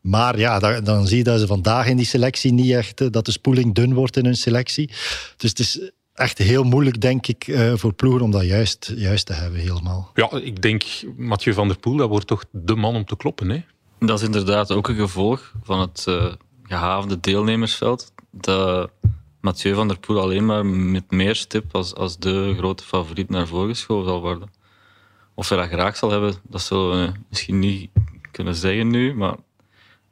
Maar 0.00 0.38
ja, 0.38 0.58
dan, 0.58 0.84
dan, 0.84 1.06
zie 1.06 1.16
je 1.16 1.24
dat 1.24 1.40
ze 1.40 1.46
vandaag 1.46 1.86
in 1.86 1.96
die 1.96 2.06
selectie 2.06 2.52
niet 2.52 2.70
echt, 2.70 3.12
dat 3.12 3.24
de 3.24 3.32
spoeling 3.32 3.74
dun 3.74 3.94
wordt 3.94 4.16
in 4.16 4.24
hun 4.24 4.36
selectie. 4.36 4.86
Dus 5.36 5.50
het 5.50 5.58
is 5.58 5.90
echt 6.14 6.38
heel 6.38 6.64
moeilijk, 6.64 7.00
denk 7.00 7.26
ik, 7.26 7.46
uh, 7.46 7.72
voor 7.74 7.92
ploegen 7.92 8.22
om 8.22 8.30
dat 8.30 8.44
juist, 8.44 8.92
juist 8.96 9.26
te 9.26 9.32
hebben 9.32 9.60
helemaal. 9.60 10.10
Ja, 10.14 10.30
ik 10.30 10.62
denk 10.62 10.84
Mathieu 11.16 11.54
van 11.54 11.68
der 11.68 11.78
Poel, 11.78 11.96
dat 11.96 12.08
wordt 12.08 12.26
toch 12.26 12.44
de 12.50 12.74
man 12.74 12.94
om 12.94 13.04
te 13.04 13.16
kloppen, 13.16 13.48
hè? 13.48 13.62
Dat 13.98 14.20
is 14.20 14.26
inderdaad 14.26 14.72
ook 14.72 14.88
een 14.88 14.96
gevolg 14.96 15.52
van 15.62 15.80
het 15.80 16.04
uh, 16.08 16.32
gehavende 16.62 17.20
deelnemersveld. 17.20 18.12
Dat 18.30 18.90
Mathieu 19.40 19.74
van 19.74 19.88
der 19.88 19.98
Poel 19.98 20.20
alleen 20.20 20.46
maar 20.46 20.66
met 20.66 21.10
meer 21.10 21.34
stip 21.34 21.74
als, 21.74 21.94
als 21.94 22.18
de 22.18 22.54
grote 22.56 22.84
favoriet 22.84 23.28
naar 23.28 23.46
voren 23.46 23.68
geschoven 23.68 24.08
zal 24.08 24.20
worden. 24.20 24.50
Of 25.34 25.48
hij 25.48 25.58
dat 25.58 25.68
graag 25.68 25.96
zal 25.96 26.10
hebben, 26.10 26.34
dat 26.42 26.62
zullen 26.62 26.90
we 26.90 27.12
misschien 27.28 27.58
niet 27.58 27.90
kunnen 28.30 28.54
zeggen 28.54 28.88
nu, 28.88 29.14
maar 29.14 29.36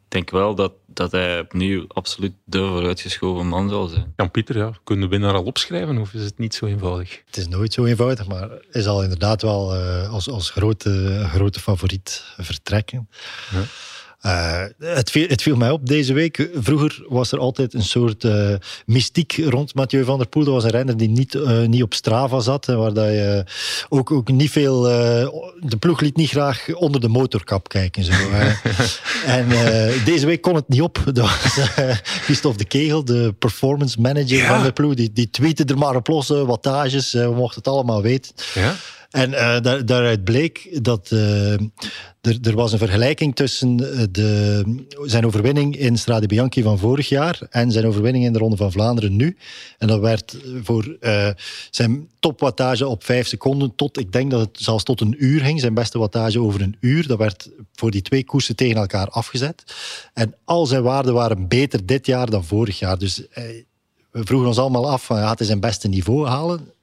denk 0.09 0.31
wel 0.31 0.55
dat, 0.55 0.73
dat 0.87 1.13
hij 1.13 1.41
opnieuw 1.41 1.85
absoluut 1.89 2.33
de 2.45 2.59
vooruitgeschoven 2.59 3.47
man 3.47 3.69
zal 3.69 3.87
zijn. 3.87 4.13
Jan-Pieter, 4.17 4.57
ja, 4.57 4.73
kunnen 4.85 5.05
we 5.05 5.11
winnaar 5.11 5.35
al 5.35 5.43
opschrijven 5.43 5.99
of 5.99 6.15
is 6.15 6.25
het 6.25 6.39
niet 6.39 6.55
zo 6.55 6.67
eenvoudig? 6.67 7.23
Het 7.27 7.37
is 7.37 7.49
nooit 7.49 7.73
zo 7.73 7.85
eenvoudig, 7.85 8.27
maar 8.27 8.49
hij 8.71 8.83
zal 8.83 9.03
inderdaad 9.03 9.43
wel 9.43 9.77
uh, 9.77 10.13
als, 10.13 10.31
als 10.31 10.51
grote, 10.51 11.25
grote 11.33 11.61
favoriet 11.61 12.25
vertrekken. 12.37 13.09
Ja. 13.51 13.63
Uh, 14.23 14.63
het, 14.79 15.11
viel, 15.11 15.29
het, 15.29 15.43
viel, 15.43 15.57
mij 15.57 15.71
op 15.71 15.87
deze 15.87 16.13
week. 16.13 16.49
Vroeger 16.55 17.05
was 17.09 17.33
er 17.33 17.39
altijd 17.39 17.75
een 17.75 17.83
soort 17.83 18.25
uh, 18.25 18.55
mystiek 18.87 19.37
rond 19.45 19.75
Mathieu 19.75 20.05
van 20.05 20.19
der 20.19 20.27
Poel. 20.27 20.45
Dat 20.45 20.55
was 20.55 20.65
een 20.65 20.71
renner 20.71 20.97
die 20.97 21.09
niet, 21.09 21.35
uh, 21.35 21.61
niet 21.61 21.83
op 21.83 21.95
Strava 21.95 22.41
zat. 22.41 22.67
Waar 22.67 22.93
dat 22.93 23.07
je 23.07 23.45
ook, 23.89 24.11
ook 24.11 24.31
niet 24.31 24.51
veel... 24.51 24.83
de 24.83 25.77
ploeg 25.79 26.01
liet 26.01 26.17
niet 26.17 26.31
graag 26.31 26.75
onder 26.75 27.01
de 27.01 27.09
motorkap 27.09 27.69
kijken. 27.69 28.05
Zo, 28.05 28.13
en 29.27 29.49
deze 30.05 30.27
week 30.27 30.41
kon 30.41 30.55
het 30.55 30.69
niet 30.69 30.83
op. 30.83 31.03
Dat 31.05 31.17
was 31.17 31.59
Christophe 32.25 32.59
de 32.59 32.65
Kegel, 32.65 33.05
de 33.05 33.35
performance 33.39 34.01
manager 34.01 34.37
ja. 34.37 34.55
van 34.55 34.63
de 34.63 34.73
ploeg. 34.73 34.95
Die, 34.95 35.13
die 35.13 35.31
tweette 35.31 35.65
er 35.65 35.79
maar 35.79 35.97
op 35.97 36.09
los, 36.09 36.29
wattages. 36.29 37.13
we 37.13 37.33
mochten 37.35 37.59
het 37.59 37.69
allemaal 37.69 38.03
weten. 38.03 38.33
Ja? 38.55 38.77
En 39.11 39.31
uh, 39.31 39.61
daar, 39.61 39.87
daaruit 39.87 40.25
bleek 40.25 40.79
dat 40.83 41.11
uh, 41.13 41.53
er, 41.53 42.39
er 42.43 42.55
was 42.55 42.73
een 42.73 42.79
vergelijking 42.79 43.35
tussen 43.35 43.77
de, 44.13 44.63
zijn 45.03 45.27
overwinning 45.27 45.77
in 45.77 45.99
Strade 45.99 46.27
Bianchi 46.27 46.63
van 46.63 46.79
vorig 46.79 47.09
jaar 47.09 47.41
en 47.51 47.73
zijn 47.73 47.87
overwinning 47.87 48.25
in 48.25 48.33
de 48.33 48.39
Ronde 48.39 48.57
van 48.57 48.73
Vlaanderen 48.73 49.17
nu. 49.17 49.37
En 49.79 49.89
dat 49.89 50.01
werd 50.01 50.37
voor 50.63 50.97
uh, 51.01 51.29
zijn 51.71 52.09
topwattage 52.21 52.87
op 52.87 53.05
vijf 53.05 53.27
seconden 53.27 53.75
tot, 53.75 53.99
ik 53.99 54.13
denk 54.13 54.31
dat 54.31 54.41
het 54.41 54.59
zelfs 54.63 54.85
tot 54.85 55.01
een 55.01 55.15
uur 55.19 55.41
ging, 55.41 55.61
zijn 55.61 55.75
beste 55.75 55.99
wattage 55.99 56.41
over 56.41 56.61
een 56.61 56.77
uur. 56.81 57.07
Dat 57.07 57.19
werd 57.19 57.51
voor 57.73 57.91
die 57.91 58.03
twee 58.03 58.25
koersen 58.25 58.57
tegen 58.57 58.77
elkaar 58.77 59.09
afgezet. 59.09 59.65
En 60.15 60.35
al 60.45 60.67
zijn 60.67 60.83
waarden 60.83 61.15
waren 61.15 61.49
beter 61.49 61.87
dit 61.87 62.07
jaar 62.07 62.31
dan 62.31 62.45
vorig 62.45 62.79
jaar. 62.79 62.99
Dus 62.99 63.23
we 64.11 64.25
vroegen 64.25 64.49
ons 64.49 64.59
allemaal 64.59 64.91
af, 64.91 65.07
gaat 65.07 65.39
hij 65.39 65.47
zijn 65.47 65.61
beste 65.61 65.89
niveau 65.89 66.27
halen? 66.27 66.75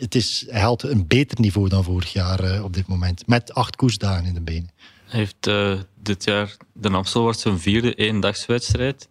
Het 0.00 0.14
is, 0.14 0.46
hij 0.48 0.60
haalt 0.60 0.82
een 0.82 1.06
beter 1.06 1.40
niveau 1.40 1.68
dan 1.68 1.84
vorig 1.84 2.12
jaar 2.12 2.44
uh, 2.44 2.64
op 2.64 2.74
dit 2.74 2.86
moment. 2.86 3.26
Met 3.26 3.54
acht 3.54 3.76
koersdagen 3.76 4.24
in 4.24 4.34
de 4.34 4.40
benen. 4.40 4.70
Hij 5.06 5.18
heeft 5.18 5.46
uh, 5.46 5.80
dit 6.02 6.24
jaar 6.24 6.56
de 6.72 6.90
Amstel 6.90 7.22
wordt 7.22 7.38
zijn 7.38 7.58
vierde 7.58 7.94
eendagswedstrijd. 7.94 9.08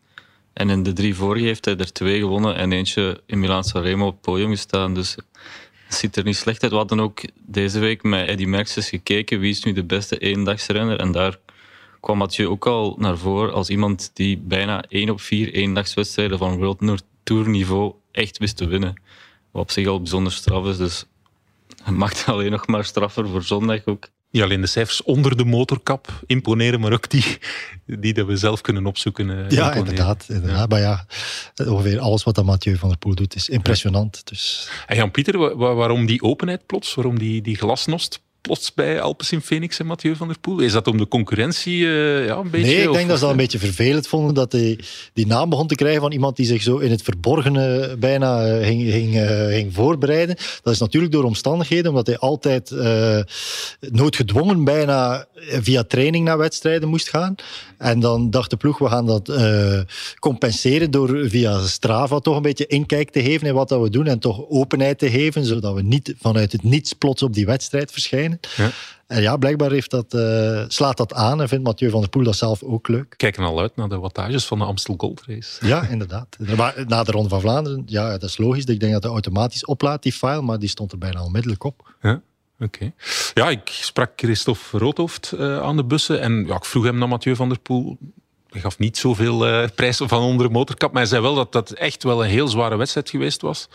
En 0.54 0.70
in 0.70 0.84
de 0.84 0.94
drie 0.94 1.16
vorige 1.16 1.46
heeft 1.46 1.66
hij 1.66 1.78
er 1.78 1.92
twee 1.92 2.20
gewonnen 2.20 2.56
en 2.56 2.72
eentje 2.72 3.22
in 3.26 3.40
Milaan 3.40 3.64
Remo 3.74 4.06
op 4.06 4.12
het 4.12 4.22
podium 4.22 4.50
gestaan. 4.50 4.94
Dus 4.94 5.16
het 5.86 5.96
ziet 5.96 6.16
er 6.16 6.24
niet 6.24 6.36
slecht 6.36 6.64
uit. 6.64 6.72
We 6.72 6.78
hadden 6.78 7.00
ook 7.00 7.22
deze 7.46 7.80
week 7.80 8.04
met 8.04 8.28
Eddy 8.28 8.46
Merckx 8.46 8.90
gekeken 8.90 9.40
wie 9.40 9.52
is 9.52 9.64
nu 9.64 9.74
de 9.74 9.84
beste 9.84 10.18
eendagsrenner. 10.18 11.00
En 11.00 11.12
daar 11.12 11.38
kwam 12.00 12.18
Mathieu 12.18 12.48
ook 12.48 12.68
al 12.68 12.96
naar 13.00 13.18
voren 13.18 13.54
als 13.54 13.70
iemand 13.70 14.12
die 14.14 14.38
bijna 14.38 14.84
één 14.90 15.10
op 15.10 15.22
vier 15.22 15.54
eendagswedstrijden 15.54 16.38
van 16.38 16.58
World 16.58 17.04
Tour 17.24 17.50
niveau 17.50 17.94
echt 18.12 18.38
wist 18.38 18.58
te 18.58 18.68
winnen. 18.68 19.02
Wat 19.52 19.62
op 19.62 19.72
zich 19.72 19.88
al 19.88 19.98
bijzonder 19.98 20.32
straf 20.34 20.66
is. 20.66 20.78
Dus 20.78 21.06
het 21.84 21.96
maakt 21.96 22.18
het 22.20 22.28
alleen 22.36 22.52
nog 22.52 22.68
maar 22.68 22.86
straffer 22.86 23.28
voor 23.28 23.44
zondag 23.44 23.86
ook. 23.86 24.08
Niet 24.32 24.44
alleen 24.44 24.62
de 24.62 24.68
cijfers 24.68 25.04
onder 25.04 25.38
de 25.38 25.46
motorkap 25.46 26.08
imponeren, 26.26 26.80
maar 26.80 26.94
ook 26.94 27.10
die, 27.10 27.38
die 27.86 28.14
dat 28.14 28.28
we 28.28 28.36
zelf 28.38 28.62
kunnen 28.62 28.86
opzoeken. 28.86 29.30
eh, 29.30 29.36
Ja, 29.38 29.44
imponeren. 29.44 29.78
inderdaad. 29.78 30.26
inderdaad. 30.30 30.70
Maar 30.70 30.80
ja, 30.80 31.06
ongeveer 31.66 32.00
alles 32.00 32.24
wat 32.24 32.36
dat 32.36 32.46
Mathieu 32.46 32.78
van 32.78 32.90
der 32.90 32.98
Poel 32.98 33.16
doet 33.16 33.36
is 33.36 33.50
impressionant. 33.50 34.28
Dus 34.28 34.70
En 34.88 34.96
Jan-Pieter, 34.96 35.38
wa- 35.38 35.56
wa- 35.56 35.74
waarom 35.74 36.06
die 36.06 36.22
openheid 36.22 36.66
plots? 36.66 36.94
Waarom 36.94 37.20
die, 37.20 37.42
die 37.42 37.56
glasnost 37.56 38.22
plots 38.42 38.74
bij 38.74 39.02
Alpes 39.02 39.32
in 39.32 39.42
Phoenix 39.42 39.80
en 39.80 39.86
Mathieu 39.86 40.16
van 40.16 40.28
der 40.28 40.40
Poel? 40.40 40.60
Is 40.60 40.72
dat 40.72 40.88
om 40.88 40.98
de 40.98 41.08
concurrentie 41.08 41.86
eh, 41.86 42.26
ja, 42.26 42.36
een 42.36 42.50
beetje? 42.50 42.68
nee, 42.72 42.82
ik 42.82 42.90
of- 42.90 42.96
denk 42.96 43.08
dat 43.08 43.18
ze 43.18 43.24
dat 43.24 43.32
een 43.32 43.38
beetje 43.40 43.60
vervelend 43.60 44.08
vonden 44.08 44.34
dat 44.34 44.52
hij 44.52 44.80
die 45.14 45.28
naam 45.28 45.50
begon 45.50 45.68
te 45.68 45.76
krijgen 45.76 46.02
van 46.02 46.12
iemand 46.12 46.36
die 46.36 46.46
zich 46.46 46.62
zo 46.62 46.78
in 46.78 46.92
het 46.92 47.02
verborgene 47.02 47.96
bijna 48.00 48.46
eh, 48.46 48.66
ging, 48.66 48.92
ging, 48.92 49.16
eh, 49.18 49.46
ging 49.48 49.74
voorbereiden. 49.74 50.36
Dat 50.64 50.74
is 50.74 50.80
natuurlijk 50.80 51.14
door 51.14 51.24
omstandigheden, 51.24 51.90
omdat 51.90 52.08
hij 52.08 52.18
altijd 52.18 52.72
noodgedwongen 53.80 54.64
bijna 54.64 55.26
via 55.36 55.84
training 55.84 56.26
naar 56.26 56.38
wedstrijden 56.38 56.90
moest 56.90 57.10
gaan. 57.10 57.36
En 57.78 58.00
dan 58.00 58.30
dacht 58.30 58.50
de 58.50 58.58
ploeg, 58.58 58.78
we 58.78 58.88
gaan 58.88 59.06
dat 59.06 59.32
compenseren 60.20 60.92
door 60.92 61.30
via 61.30 61.66
Strava 61.66 62.20
toch 62.20 62.36
een 62.36 62.42
beetje 62.42 62.68
inkijk 62.68 63.10
te 63.10 63.22
geven 63.22 63.48
in 63.48 63.54
wat 63.54 63.70
dat 63.70 63.82
we 63.82 63.90
doen 63.90 64.08
en 64.08 64.20
toch 64.20 64.46
openheid 64.50 65.00
te 65.00 65.10
geven, 65.10 65.46
zodat 65.46 65.74
we 65.74 65.82
niet 65.82 66.14
vanuit 66.20 66.52
het 66.52 66.64
niets 66.64 66.94
plots 66.94 67.24
op 67.24 67.34
die 67.34 67.46
wedstrijd 67.46 67.92
verschijnen. 67.92 68.31
Ja. 68.56 68.70
En 69.08 69.22
ja, 69.22 69.38
blijkbaar 69.38 69.72
heeft 69.72 69.92
dat, 69.92 70.14
eh, 70.14 70.64
slaat 70.68 70.98
dat 70.98 71.14
aan 71.14 71.42
en 71.42 71.48
vindt 71.48 71.64
Mathieu 71.64 71.90
van 71.90 72.00
der 72.00 72.10
Poel 72.10 72.24
dat 72.24 72.36
zelf 72.36 72.64
ook 72.64 72.88
leuk. 72.88 73.14
Kijken 73.18 73.44
al 73.44 73.60
uit 73.60 73.76
naar 73.76 73.90
de 73.90 73.98
wattages 73.98 74.46
van 74.46 74.60
de 74.60 74.66
Amstel 74.66 74.94
Gold 74.98 75.24
Race. 75.26 75.68
Ja, 75.68 75.88
inderdaad. 75.88 76.38
Maar 76.56 76.84
na 76.88 77.04
de 77.04 77.12
Ronde 77.12 77.30
van 77.30 77.42
Vlaanderen, 77.42 77.84
ja, 77.86 78.10
dat 78.12 78.30
is 78.30 78.38
logisch. 78.38 78.66
Ik 78.66 78.80
denk 78.80 78.94
dat 78.94 79.04
hij 79.04 79.12
automatisch 79.12 79.66
oplaadt, 79.66 80.04
die 80.04 80.14
file, 80.14 80.42
maar 80.42 80.60
die 80.60 80.70
stond 80.70 80.92
er 80.92 80.98
bijna 80.98 81.24
onmiddellijk 81.24 81.64
op. 81.64 81.94
Ja, 82.02 82.22
oké. 82.60 82.92
Ja, 83.34 83.50
ik 83.50 83.70
sprak 83.70 84.12
Christophe 84.16 84.78
Roodhoofd 84.78 85.32
eh, 85.32 85.62
aan 85.62 85.76
de 85.76 85.84
bussen 85.84 86.22
en 86.22 86.46
ja, 86.46 86.56
ik 86.56 86.66
vroeg 86.66 86.84
hem 86.84 86.98
naar 86.98 87.08
Mathieu 87.08 87.36
van 87.36 87.50
der 87.50 87.60
Poel. 87.60 87.98
Gaf 88.54 88.78
niet 88.80 88.98
zoveel 88.98 89.48
eh 89.48 89.70
prijs 89.76 89.98
van 89.98 90.22
onder 90.22 90.48
de 90.48 90.54
motorkap, 90.54 90.92
maar 90.92 91.02
hij 91.02 91.10
zei 91.10 91.22
wel 91.22 91.36
dat 91.36 91.52
dat 91.52 91.72
echt 91.72 92.04
wel 92.04 92.24
een 92.24 92.30
heel 92.30 92.48
zware 92.48 92.76
wedstrijd 92.76 93.10
geweest 93.10 93.42
was. 93.42 93.68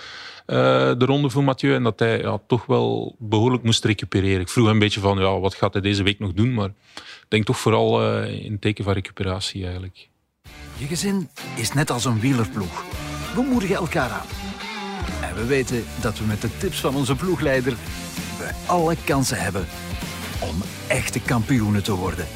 eh, 0.47 0.57
de 0.99 1.05
ronde 1.05 1.31
voor 1.31 1.45
Mathieu. 1.45 1.75
En 1.75 1.83
dat 1.83 1.99
hij 1.99 2.19
ja, 2.19 2.39
toch 2.47 2.67
wel 2.67 3.17
behoorlijk 3.19 3.63
moest 3.63 3.85
recupereren. 3.85 4.41
Ik 4.41 4.49
vroeg 4.49 4.65
hem 4.65 4.75
een 4.75 4.81
beetje 4.81 5.01
van, 5.01 5.19
ja, 5.19 5.39
wat 5.39 5.55
gaat 5.55 5.73
hij 5.73 5.83
deze 5.83 6.03
week 6.03 6.19
nog 6.19 6.33
doen? 6.33 6.55
Maar 6.55 6.69
ik 6.97 7.27
denk 7.29 7.45
toch 7.45 7.59
vooral 7.59 8.03
eh, 8.03 8.45
in 8.45 8.59
teken 8.59 8.85
van 8.85 8.93
recuperatie 8.93 9.63
eigenlijk. 9.63 10.09
Je 10.77 10.87
gezin 10.87 11.29
is 11.57 11.73
net 11.73 11.91
als 11.91 12.05
een 12.05 12.21
wielerploeg. 12.21 12.85
We 13.35 13.43
moedigen 13.43 13.77
elkaar 13.77 14.11
aan. 14.11 14.27
En 15.23 15.35
we 15.35 15.45
weten 15.47 15.85
dat 16.01 16.19
we 16.19 16.25
met 16.25 16.41
de 16.41 16.57
tips 16.59 16.81
van 16.81 16.95
onze 16.95 17.15
ploegleider 17.17 17.75
we 18.39 18.51
alle 18.67 18.97
kansen 19.05 19.41
hebben 19.41 19.67
om 20.41 20.63
echte 20.87 21.21
kampioenen 21.21 21.83
te 21.83 21.95
worden. 21.95 22.27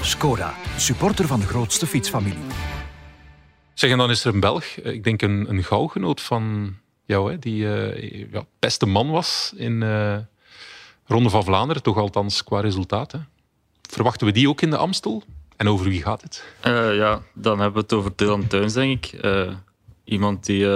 Skoda, 0.00 0.54
supporter 0.76 1.26
van 1.26 1.40
de 1.40 1.46
grootste 1.46 1.86
fietsfamilie. 1.86 2.38
Zeg, 3.74 3.90
en 3.90 3.98
dan 3.98 4.10
is 4.10 4.24
er 4.24 4.34
een 4.34 4.40
Belg, 4.40 4.64
eh, 4.64 4.92
ik 4.92 5.04
denk 5.04 5.22
een, 5.22 5.46
een 5.48 5.64
gauwgenoot 5.64 6.20
van 6.20 6.76
jou, 7.04 7.30
hè, 7.30 7.38
die 7.38 7.74
eh, 7.74 8.32
ja, 8.32 8.44
beste 8.58 8.86
man 8.86 9.10
was 9.10 9.52
in 9.56 9.82
eh 9.82 10.16
Ronde 11.06 11.30
van 11.30 11.44
Vlaanderen, 11.44 11.82
toch 11.82 11.96
althans 11.96 12.44
qua 12.44 12.60
resultaten. 12.60 13.28
Verwachten 13.90 14.26
we 14.26 14.32
die 14.32 14.48
ook 14.48 14.60
in 14.60 14.70
de 14.70 14.76
Amstel? 14.76 15.22
En 15.56 15.68
over 15.68 15.88
wie 15.88 16.02
gaat 16.02 16.22
het? 16.22 16.44
Eh, 16.60 16.96
ja, 16.96 17.22
dan 17.34 17.58
hebben 17.58 17.74
we 17.74 17.80
het 17.80 17.92
over 17.92 18.12
Dylan 18.16 18.46
Teuns, 18.46 18.72
denk 18.72 19.06
ik. 19.06 19.20
Eh, 19.20 19.52
iemand 20.04 20.46
die 20.46 20.66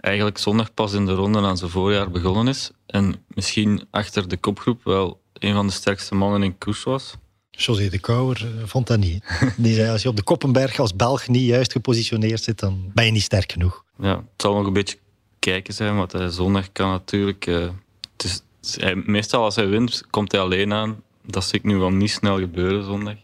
eigenlijk 0.00 0.38
zondag 0.38 0.74
pas 0.74 0.92
in 0.92 1.06
de 1.06 1.12
ronde 1.12 1.40
aan 1.40 1.56
zijn 1.56 1.70
voorjaar 1.70 2.10
begonnen 2.10 2.48
is. 2.48 2.70
En 2.86 3.24
misschien 3.28 3.86
achter 3.90 4.28
de 4.28 4.36
kopgroep 4.36 4.84
wel 4.84 5.20
een 5.32 5.54
van 5.54 5.66
de 5.66 5.72
sterkste 5.72 6.14
mannen 6.14 6.42
in 6.42 6.58
koers 6.58 6.82
was. 6.82 7.16
José 7.64 7.88
de 7.88 7.98
Kouwer 7.98 8.36
eh, 8.46 8.62
vond 8.64 8.86
dat 8.86 8.98
niet. 8.98 9.24
Die 9.56 9.74
zei, 9.74 9.90
als 9.90 10.02
je 10.02 10.08
op 10.08 10.16
de 10.16 10.22
Koppenberg 10.22 10.78
als 10.78 10.96
Belg 10.96 11.28
niet 11.28 11.46
juist 11.46 11.72
gepositioneerd 11.72 12.42
zit, 12.42 12.58
dan 12.58 12.90
ben 12.94 13.04
je 13.04 13.10
niet 13.10 13.22
sterk 13.22 13.52
genoeg. 13.52 13.84
Ja, 13.98 14.16
het 14.16 14.24
zal 14.42 14.54
nog 14.54 14.66
een 14.66 14.72
beetje 14.72 14.96
kijken 15.38 15.74
zijn 15.74 15.96
wat 15.96 16.12
hij 16.12 16.28
zondag 16.28 16.72
kan 16.72 16.90
natuurlijk. 16.90 17.46
eh, 17.46 17.68
het 18.16 18.24
is, 18.24 18.42
hij- 18.80 19.02
meestal 19.06 19.44
als 19.44 19.56
hij 19.56 19.66
wint, 19.68 20.02
komt 20.10 20.32
hij 20.32 20.40
alleen 20.40 20.72
aan. 20.72 21.02
Dat 21.26 21.44
zie 21.44 21.58
ik 21.58 21.64
nu 21.64 21.76
wel 21.76 21.90
niet 21.90 22.10
snel 22.10 22.38
gebeuren 22.38 22.84
zondag. 22.84 23.14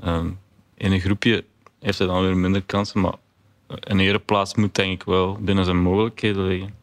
Ehm, 0.00 0.26
in 0.76 0.92
een 0.92 1.00
groepje 1.00 1.44
heeft 1.80 1.98
hij 1.98 2.06
dan 2.06 2.22
weer 2.22 2.36
minder 2.36 2.62
kansen, 2.62 3.00
maar 3.00 3.14
een 3.66 4.00
ereplaats 4.00 4.54
moet 4.54 4.74
denk 4.74 4.92
ik 4.92 5.02
wel 5.02 5.38
binnen 5.40 5.64
zijn 5.64 5.76
mogelijkheden 5.82 6.46
liggen. 6.46 6.74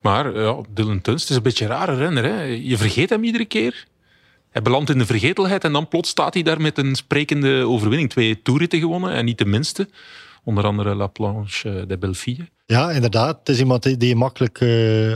Maar 0.00 0.38
ja, 0.40 0.56
Dylan 0.74 1.00
Tuns, 1.00 1.20
het 1.20 1.30
is 1.30 1.36
een 1.36 1.42
beetje 1.42 1.64
een 1.64 1.70
rare 1.70 1.94
renner. 1.94 2.24
Hè? 2.24 2.42
Je 2.42 2.76
vergeet 2.78 3.10
hem 3.10 3.24
iedere 3.24 3.44
keer. 3.44 3.86
Hij 4.56 4.64
belandt 4.64 4.90
in 4.90 4.98
de 4.98 5.06
vergetelheid 5.06 5.64
en 5.64 5.72
dan 5.72 5.88
plots 5.88 6.08
staat 6.08 6.34
hij 6.34 6.42
daar 6.42 6.60
met 6.60 6.78
een 6.78 6.94
sprekende 6.94 7.66
overwinning. 7.66 8.10
Twee 8.10 8.42
toeritten 8.42 8.78
gewonnen 8.78 9.12
en 9.12 9.24
niet 9.24 9.38
de 9.38 9.44
minste. 9.44 9.88
Onder 10.44 10.64
andere 10.64 10.94
La 10.94 11.06
Planche 11.06 11.84
de 11.86 11.98
Belleville. 11.98 12.48
Ja, 12.66 12.90
inderdaad. 12.90 13.38
Het 13.38 13.48
is 13.48 13.58
iemand 13.58 14.00
die, 14.00 14.16
makkelijk 14.16 14.60
eh, 14.60 15.12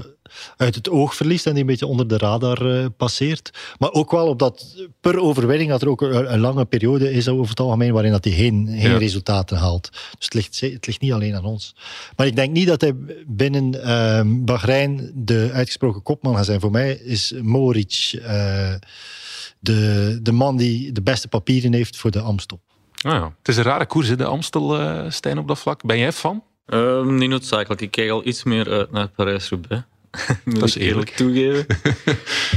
uit 0.56 0.74
het 0.74 0.90
oog 0.90 1.14
verliest 1.14 1.46
en 1.46 1.52
die 1.52 1.60
een 1.60 1.66
beetje 1.66 1.86
onder 1.86 2.08
de 2.08 2.18
radar 2.18 2.76
eh, 2.76 2.86
passeert. 2.96 3.50
Maar 3.78 3.92
ook 3.92 4.10
wel 4.10 4.26
op 4.26 4.38
dat 4.38 4.86
per 5.00 5.20
overwinning 5.20 5.70
dat 5.70 5.82
er 5.82 5.88
ook 5.88 6.00
een, 6.02 6.32
een 6.32 6.40
lange 6.40 6.64
periode 6.64 7.12
is 7.12 7.28
over 7.28 7.50
het 7.50 7.60
algemeen 7.60 7.92
waarin 7.92 8.12
dat 8.12 8.24
hij 8.24 8.32
geen, 8.32 8.66
geen 8.68 8.90
Ja. 8.90 8.98
resultaten 8.98 9.56
haalt. 9.56 9.88
Dus 9.90 10.24
het 10.24 10.34
ligt, 10.34 10.60
het 10.60 10.86
ligt 10.86 11.00
niet 11.00 11.12
alleen 11.12 11.34
aan 11.34 11.44
ons. 11.44 11.74
Maar 12.16 12.26
ik 12.26 12.36
denk 12.36 12.52
niet 12.52 12.66
dat 12.66 12.80
hij 12.80 12.94
binnen 13.26 13.82
eh, 13.82 14.22
Bahrein 14.26 15.10
de 15.14 15.50
uitgesproken 15.52 16.02
kopman 16.02 16.36
gaat 16.36 16.46
zijn. 16.46 16.60
Voor 16.60 16.70
mij 16.70 16.92
is 16.92 17.34
Moric 17.42 18.20
eh, 18.22 18.74
de, 19.60 20.18
de 20.22 20.32
man 20.32 20.56
die 20.56 20.92
de 20.92 21.02
beste 21.02 21.28
papieren 21.28 21.72
heeft 21.72 21.96
voor 21.96 22.10
de 22.10 22.20
Amstel. 22.20 22.60
Ah, 23.02 23.12
ja. 23.12 23.34
Het 23.38 23.48
is 23.48 23.56
een 23.56 23.62
rare 23.62 23.86
koers, 23.86 24.08
hè, 24.08 24.16
de 24.16 24.24
Amstel, 24.24 24.78
eh, 24.78 25.10
Stijn, 25.10 25.38
op 25.38 25.48
dat 25.48 25.58
vlak. 25.58 25.82
Ben 25.82 25.98
jij 25.98 26.12
fan? 26.12 26.42
Ehm, 26.66 27.16
niet 27.16 27.28
noodzakelijk. 27.28 27.80
Ik 27.80 27.90
kijk 27.90 28.10
al 28.10 28.26
iets 28.26 28.42
meer 28.42 28.70
uit 28.70 28.90
naar 28.90 29.08
Parijs-Roubaix. 29.08 29.82
Dat 30.44 30.62
is 30.62 30.74
eerlijk 30.74 31.10
toegeven. 31.10 31.66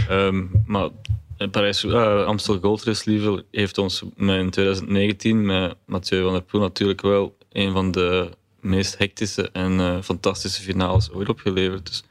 Ehm, 0.09 0.45
maar 0.65 0.89
Parijs, 1.51 1.83
eh, 1.83 2.25
Amstel 2.25 2.59
Gold 2.59 2.83
Race 2.83 3.09
liever 3.09 3.43
heeft 3.51 3.77
ons 3.77 4.03
met 4.15 4.39
in 4.39 4.49
2019 4.49 5.45
met 5.45 5.75
Mathieu 5.85 6.23
van 6.23 6.31
der 6.31 6.41
Poel 6.41 6.61
natuurlijk 6.61 7.01
wel 7.01 7.37
een 7.51 7.71
van 7.71 7.91
de 7.91 8.29
meest 8.59 8.97
hectische 8.97 9.49
en 9.51 9.79
eh, 9.79 10.01
fantastische 10.01 10.61
finales 10.61 11.11
ooit 11.11 11.29
opgeleverd. 11.29 11.85
Dus 11.85 12.03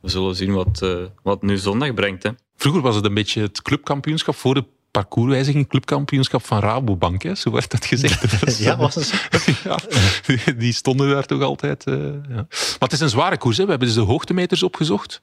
we 0.00 0.08
zullen 0.08 0.34
zien 0.34 0.52
wat, 0.52 0.82
eh, 0.82 1.04
wat 1.22 1.42
nu 1.42 1.56
zondag 1.56 1.94
brengt. 1.94 2.22
Hè. 2.22 2.30
Vroeger 2.60 2.82
was 2.82 2.94
het 2.94 3.04
een 3.04 3.14
beetje 3.14 3.40
het 3.40 3.62
clubkampioenschap 3.62 4.34
voor 4.34 4.54
de 4.54 4.64
parcourswijziging, 4.90 5.68
clubkampioenschap 5.68 6.44
van 6.46 6.58
Rabobank. 6.60 7.22
Hè? 7.22 7.34
Zo 7.34 7.50
werd 7.50 7.70
dat 7.70 7.84
gezegd. 7.84 8.40
Dat 8.44 8.58
Ja, 8.58 8.76
was 8.76 8.94
het 8.94 9.04
zo? 9.04 9.16
ja, 9.68 10.52
die- 10.56 10.72
stonden 10.72 11.08
daar 11.10 11.26
toch 11.26 11.42
altijd. 11.42 11.84
eh, 11.86 11.94
ja. 12.28 12.46
Maar 12.48 12.76
het 12.78 12.92
is 12.92 13.00
een 13.00 13.08
zware 13.08 13.36
koers. 13.38 13.56
Hè. 13.56 13.64
We 13.64 13.70
hebben 13.70 13.88
dus 13.88 13.96
de 13.96 14.02
hoogtemeters 14.02 14.62
opgezocht. 14.62 15.20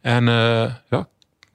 En 0.00 0.28
eh, 0.28 0.34
ja, 0.90 1.08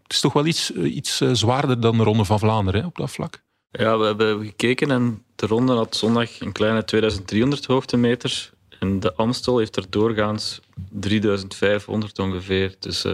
het 0.03 0.13
is 0.13 0.19
toch 0.19 0.33
wel 0.33 0.45
iets, 0.45 0.73
eh, 0.73 0.95
iets 0.95 1.17
zwaarder 1.31 1.79
dan 1.79 1.97
de 1.97 2.03
Ronde 2.03 2.25
van 2.25 2.39
Vlaanderen 2.39 2.81
hè, 2.81 2.87
op 2.87 2.97
dat 2.97 3.11
vlak. 3.11 3.41
Ja, 3.71 3.97
we 3.97 4.05
hebben 4.05 4.45
gekeken 4.45 4.91
en 4.91 5.23
de 5.35 5.45
ronde 5.45 5.73
had 5.73 5.95
zondag 5.95 6.39
een 6.39 6.51
kleine 6.51 6.85
2300 6.85 7.65
hoogtemeters. 7.65 8.51
En 8.79 8.99
de 8.99 9.13
Amstel 9.15 9.57
heeft 9.57 9.75
er 9.75 9.85
doorgaans 9.89 10.59
3500 10.89 12.19
ongeveer. 12.19 12.75
Dus 12.79 13.05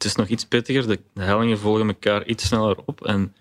het 0.00 0.08
is 0.08 0.16
nog 0.16 0.28
iets 0.28 0.44
pittiger. 0.44 0.86
De, 0.86 1.00
hellingen 1.14 1.58
volgen 1.58 1.86
elkaar 1.86 2.26
iets 2.26 2.46
sneller 2.46 2.76
op. 2.84 3.06
En 3.06 3.34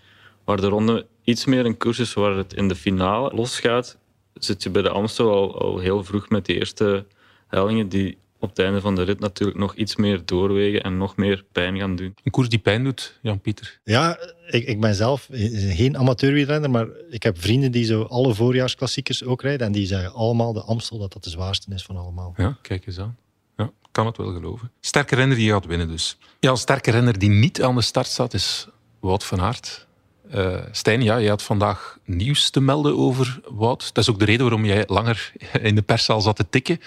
waar 0.44 0.62
de 0.62 0.68
ronde 0.68 1.06
iets 1.24 1.46
meer 1.46 1.66
een 1.66 1.78
koers 1.78 2.00
is 2.00 2.14
waar 2.14 2.36
het 2.36 2.54
in 2.54 2.68
de 2.68 2.76
finale 2.76 3.36
losgaat, 3.36 3.98
zit 4.34 4.64
je 4.64 4.70
bij 4.70 4.82
de 4.82 4.90
Amstel 4.90 5.32
al, 5.32 5.62
al 5.62 5.80
heel 5.80 6.04
vroeg 6.04 6.30
met 6.30 6.46
de 6.46 6.54
eerste 6.54 7.06
hellingen 7.48 7.90
die 7.90 8.18
op 8.40 8.50
het 8.50 8.60
einde 8.60 8.82
van 8.82 8.96
de 8.96 9.04
rit 9.04 9.20
natuurlijk 9.20 9.60
nog 9.60 9.76
iets 9.76 9.96
meer 9.96 10.22
doorwegen 10.26 10.84
en 10.84 10.98
nog 10.98 11.16
meer 11.16 11.46
pijn 11.52 11.78
gaan 11.78 11.96
doen. 11.96 12.16
Een 12.24 12.32
koers 12.32 12.50
die 12.50 12.60
pijn 12.60 12.84
doet, 12.84 13.20
Jan-Pieter. 13.22 13.80
Ja, 13.84 14.20
ik, 14.48 14.68
ik 14.68 14.80
ben 14.80 14.96
zelf 14.96 15.28
geen 15.32 15.98
amateurwielrenner, 15.98 16.70
maar 16.70 16.88
ik 17.10 17.24
heb 17.24 17.40
vrienden 17.40 17.72
die 17.72 17.86
zo 17.86 18.02
alle 18.02 18.34
voorjaarsklassiekers 18.34 19.24
ook 19.24 19.42
rijden. 19.42 19.68
En 19.68 19.74
die 19.74 19.86
zeggen 19.86 20.14
allemaal 20.14 20.54
de 20.54 20.62
Amstel 20.62 20.98
dat 20.98 21.14
dat 21.14 21.24
de 21.24 21.30
zwaarste 21.30 21.74
is 21.74 21.84
van 21.84 21.98
allemaal. 21.98 22.34
Ja, 22.38 22.58
kijk 22.62 22.88
eens 22.88 23.00
aan. 23.00 23.18
Ja, 23.60 23.72
kan 23.92 24.06
het 24.06 24.18
wel 24.18 24.34
geloven. 24.34 24.72
Sterke 24.80 25.16
renner 25.16 25.38
die 25.38 25.52
gaat 25.52 25.66
winnen 25.66 25.88
dus. 25.88 26.18
Ja, 26.40 26.50
een 26.50 26.58
sterke 26.58 26.92
renner 26.92 27.20
die 27.20 27.30
niet 27.30 27.64
aan 27.64 27.76
de 27.76 27.82
start 27.82 28.08
staat 28.08 28.34
is 28.34 28.68
Wout 29.00 29.24
van 29.24 29.42
Aert. 29.42 29.88
Eh 30.30 30.62
Stijn, 30.72 31.02
ja, 31.02 31.18
je 31.18 31.30
had 31.30 31.44
vandaag 31.44 31.98
nieuws 32.06 32.50
te 32.50 32.62
melden 32.62 32.98
over 32.98 33.42
Wout. 33.50 33.94
Dat 33.94 34.04
is 34.04 34.10
ook 34.10 34.20
de 34.20 34.26
reden 34.26 34.42
waarom 34.42 34.66
jij 34.66 34.84
langer 34.88 35.32
in 35.62 35.76
de 35.76 35.82
perszaal 35.82 36.22
zat 36.22 36.36
te 36.36 36.50
tikken. 36.50 36.80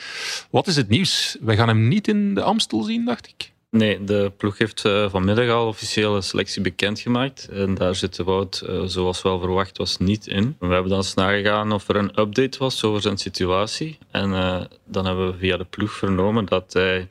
Wat 0.50 0.66
is 0.66 0.76
het 0.76 0.88
nieuws? 0.88 1.36
Wij 1.40 1.56
gaan 1.56 1.68
hem 1.68 1.88
niet 1.88 2.08
in 2.08 2.34
de 2.34 2.42
Amstel 2.42 2.82
zien, 2.82 3.04
dacht 3.04 3.28
ik. 3.28 3.51
Nee, 3.76 4.04
de 4.04 4.32
ploeg 4.36 4.58
heeft 4.58 4.84
eh, 4.84 5.10
vanmiddag 5.10 5.48
al 5.48 5.66
officiële 5.66 6.20
selectie 6.20 6.62
bekendgemaakt. 6.62 7.48
En 7.48 7.74
daar 7.74 7.94
zit 7.94 8.16
de 8.16 8.24
Wout, 8.24 8.60
eh, 8.60 8.82
zoals 8.84 9.22
wel 9.22 9.38
verwacht 9.38 9.78
was, 9.78 9.98
niet 9.98 10.26
in. 10.26 10.56
We 10.58 10.66
hebben 10.66 10.88
dan 10.88 10.98
eens 10.98 11.14
nagegaan 11.14 11.72
of 11.72 11.88
er 11.88 11.96
een 11.96 12.20
update 12.20 12.58
was 12.58 12.84
over 12.84 13.02
zijn 13.02 13.18
situatie. 13.18 13.98
En 14.10 14.32
eh, 14.32 14.60
dan 14.84 15.06
hebben 15.06 15.26
we 15.32 15.38
via 15.38 15.56
de 15.56 15.64
ploeg 15.64 15.92
vernomen 15.92 16.44
dat 16.44 16.72
hij 16.72 17.08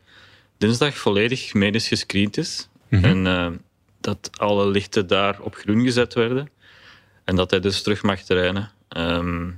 dinsdag 0.57 0.97
volledig 0.97 1.53
medisch 1.53 1.87
gescreend 1.87 2.37
is. 2.37 2.69
Mhm. 2.87 3.25
En 3.25 3.61
dat 4.01 4.29
alle 4.37 4.67
lichten 4.67 5.07
daar 5.07 5.39
op 5.41 5.55
groen 5.55 5.83
gezet 5.83 6.13
werden. 6.13 6.49
En 7.23 7.35
dat 7.35 7.51
hij 7.51 7.59
dus 7.59 7.81
terug 7.81 8.03
mag 8.03 8.21
trainen. 8.21 8.71
Ehm, 8.87 9.49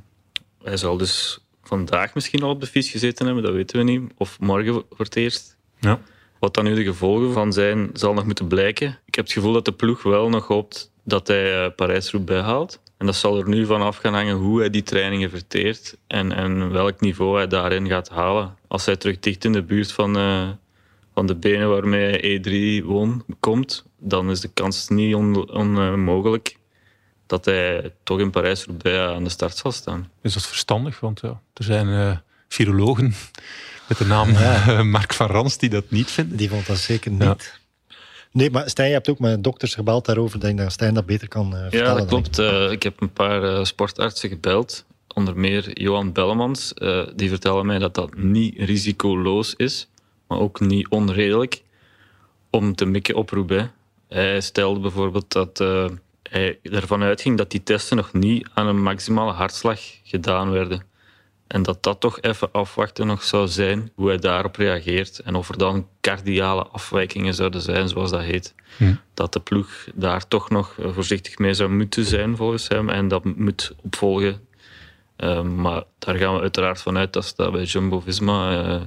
hij 0.63 0.77
zal 0.77 0.97
dus 0.97 1.39
vandaag 1.63 2.13
misschien 2.13 2.43
al 2.43 2.49
op 2.49 2.61
de 2.61 2.67
fiets 2.67 2.89
gezeten 2.89 3.25
hebben, 3.25 3.43
dat 3.43 3.53
weten 3.53 3.77
we 3.77 3.83
niet. 3.83 4.11
Of 4.17 4.39
morgen 4.39 4.73
voor 4.73 5.05
het 5.05 5.15
eerst. 5.15 5.57
Ja. 5.79 5.99
Wat 6.43 6.53
dan 6.53 6.63
nu 6.63 6.75
de 6.75 6.83
gevolgen 6.83 7.33
van 7.33 7.53
zijn, 7.53 7.89
zal 7.93 8.13
nog 8.13 8.25
moeten 8.25 8.47
blijken. 8.47 8.99
Ik 9.05 9.15
heb 9.15 9.25
het 9.25 9.33
gevoel 9.33 9.53
dat 9.53 9.65
de 9.65 9.71
ploeg 9.71 10.03
wel 10.03 10.29
nog 10.29 10.47
hoopt 10.47 10.91
dat 11.03 11.27
hij 11.27 11.65
uh, 11.65 11.71
Parijs-Roubaix 11.75 12.43
haalt. 12.43 12.79
En 12.97 13.05
dat 13.05 13.15
zal 13.15 13.37
er 13.37 13.49
nu 13.49 13.65
van 13.65 13.81
af 13.81 13.97
gaan 13.97 14.13
hangen 14.13 14.35
hoe 14.35 14.59
hij 14.59 14.69
die 14.69 14.83
trainingen 14.83 15.29
verteert 15.29 15.97
en, 16.07 16.31
en 16.31 16.71
welk 16.71 16.99
niveau 16.99 17.37
hij 17.37 17.47
daarin 17.47 17.87
gaat 17.87 18.09
halen. 18.09 18.57
Als 18.67 18.85
hij 18.85 18.95
terug 18.95 19.19
dicht 19.19 19.45
in 19.45 19.51
de 19.51 19.63
buurt 19.63 19.91
van, 19.91 20.17
uh, 20.17 20.49
van 21.13 21.27
de 21.27 21.35
benen 21.35 21.69
waarmee 21.69 22.11
hij 22.11 22.81
E3 22.81 22.85
won 22.85 23.23
komt, 23.39 23.85
dan 23.97 24.29
is 24.29 24.39
de 24.39 24.49
kans 24.53 24.89
niet 24.89 25.15
onmogelijk 25.15 26.55
on, 26.55 26.61
dat 27.25 27.45
hij 27.45 27.93
toch 28.03 28.19
in 28.19 28.31
Parijs-Roubaix 28.31 29.15
aan 29.15 29.23
de 29.23 29.29
start 29.29 29.57
zal 29.57 29.71
staan. 29.71 30.11
Is 30.21 30.33
dat 30.33 30.47
verstandig? 30.47 30.99
Want 30.99 31.19
ja, 31.19 31.41
er 31.53 31.63
zijn 31.63 31.87
uh, 31.87 32.17
virologen 32.53 33.13
met 33.87 33.97
de 33.97 34.05
naam 34.05 34.31
ja. 34.31 34.83
Mark 34.83 35.13
van 35.13 35.27
Rans 35.27 35.57
die 35.57 35.69
dat 35.69 35.83
niet 35.89 36.11
vinden. 36.11 36.37
Die 36.37 36.49
vond 36.49 36.65
dat 36.67 36.77
zeker 36.77 37.11
niet. 37.11 37.21
Ja. 37.21 37.37
Nee, 38.31 38.51
maar 38.51 38.69
Stijn, 38.69 38.87
je 38.87 38.93
hebt 38.93 39.09
ook 39.09 39.19
met 39.19 39.43
dokters 39.43 39.73
gebeld 39.75 40.05
daarover. 40.05 40.39
Denk 40.39 40.57
dat 40.57 40.71
Stijn 40.71 40.93
dat 40.93 41.05
beter 41.05 41.27
kan 41.27 41.53
uh, 41.53 41.61
vertellen. 41.61 41.87
Ja, 41.87 41.95
dat 41.95 42.07
klopt. 42.07 42.39
Ik. 42.39 42.51
Uh, 42.51 42.71
ik 42.71 42.83
heb 42.83 43.01
een 43.01 43.13
paar 43.13 43.43
uh, 43.43 43.63
sportartsen 43.63 44.29
gebeld. 44.29 44.85
Onder 45.13 45.37
meer 45.37 45.81
Johan 45.81 46.11
Bellemans. 46.11 46.73
die 47.15 47.29
vertelde 47.29 47.63
mij 47.63 47.79
dat 47.79 47.95
dat 47.95 48.15
niet 48.15 48.57
risicoloos 48.57 49.53
is, 49.55 49.87
maar 50.27 50.39
ook 50.39 50.59
niet 50.59 50.87
onredelijk 50.89 51.61
om 52.49 52.75
te 52.75 52.85
mikken 52.85 53.15
op 53.15 53.29
Roubaix. 53.29 53.69
Hij 54.07 54.41
stelde 54.41 54.79
bijvoorbeeld 54.79 55.31
dat 55.31 55.57
hij 56.29 56.59
ervan 56.63 57.03
uitging 57.03 57.37
dat 57.37 57.51
die 57.51 57.63
testen 57.63 57.97
nog 57.97 58.13
niet 58.13 58.47
aan 58.53 58.67
een 58.67 58.81
maximale 58.81 59.31
hartslag 59.31 59.79
gedaan 60.03 60.51
werden. 60.51 60.83
En 61.47 61.63
dat 61.63 61.83
dat 61.83 61.99
toch 61.99 62.21
even 62.21 62.51
afwachten 62.51 63.07
nog 63.07 63.23
zou 63.23 63.47
zijn, 63.47 63.91
hoe 63.95 64.07
hij 64.07 64.17
daarop 64.17 64.55
reageert. 64.55 65.19
En 65.19 65.35
of 65.35 65.49
er 65.49 65.57
dan 65.57 65.87
cardiale 66.01 66.67
afwijkingen 66.67 67.33
zouden 67.33 67.61
zijn, 67.61 67.89
zoals 67.89 68.11
dat 68.11 68.21
heet. 68.21 68.55
Hm. 68.77 68.93
Dat 69.13 69.33
de 69.33 69.39
ploeg 69.39 69.87
daar 69.93 70.27
toch 70.27 70.49
nog 70.49 70.75
voorzichtig 70.79 71.37
mee 71.37 71.53
zou 71.53 71.69
moeten 71.69 72.05
zijn, 72.05 72.35
volgens 72.35 72.67
hem. 72.67 72.89
En 72.89 73.07
dat 73.07 73.23
moet 73.23 73.75
opvolgen. 73.83 74.47
Uh, 75.17 75.41
maar 75.41 75.83
daar 75.99 76.15
gaan 76.15 76.35
we 76.35 76.41
uiteraard 76.41 76.81
vanuit 76.81 77.13
dat 77.13 77.25
ze 77.25 77.33
dat 77.35 77.51
bij 77.51 77.63
Jumbo-Visma 77.63 78.65
uh, 78.65 78.81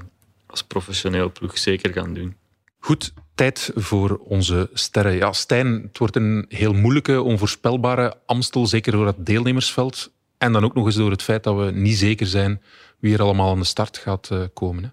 als 0.47 0.62
professioneel 0.62 1.33
ploeg 1.33 1.59
zeker 1.59 1.92
gaan 1.92 2.14
doen. 2.14 2.37
Goed, 2.79 3.12
tijd 3.35 3.71
voor 3.75 4.16
onze 4.25 4.71
sterren. 4.73 5.12
Ja, 5.12 5.33
Stijn, 5.33 5.83
het 5.83 5.99
wordt 5.99 6.16
een 6.16 6.45
heel 6.49 6.73
moeilijke, 6.73 7.23
onvoorspelbare 7.23 8.16
Amstel, 8.27 8.66
zeker 8.66 8.92
door 8.92 9.07
het 9.07 9.27
deelnemersveld. 9.27 10.12
En 10.38 10.53
dan 10.53 10.64
ook 10.64 10.75
nog 10.75 10.87
eens 10.87 10.94
door 10.94 11.11
het 11.11 11.22
feit 11.22 11.44
dat 11.44 11.57
we 11.57 11.70
niet 11.70 11.99
zeker 11.99 12.27
zijn 12.27 12.62
wie 12.99 13.14
er 13.14 13.22
allemaal 13.22 13.51
aan 13.51 13.59
de 13.59 13.64
start 13.64 13.99
gaat 13.99 14.31
uh, 14.33 14.44
komen. 14.55 14.83
Hè. 14.83 14.90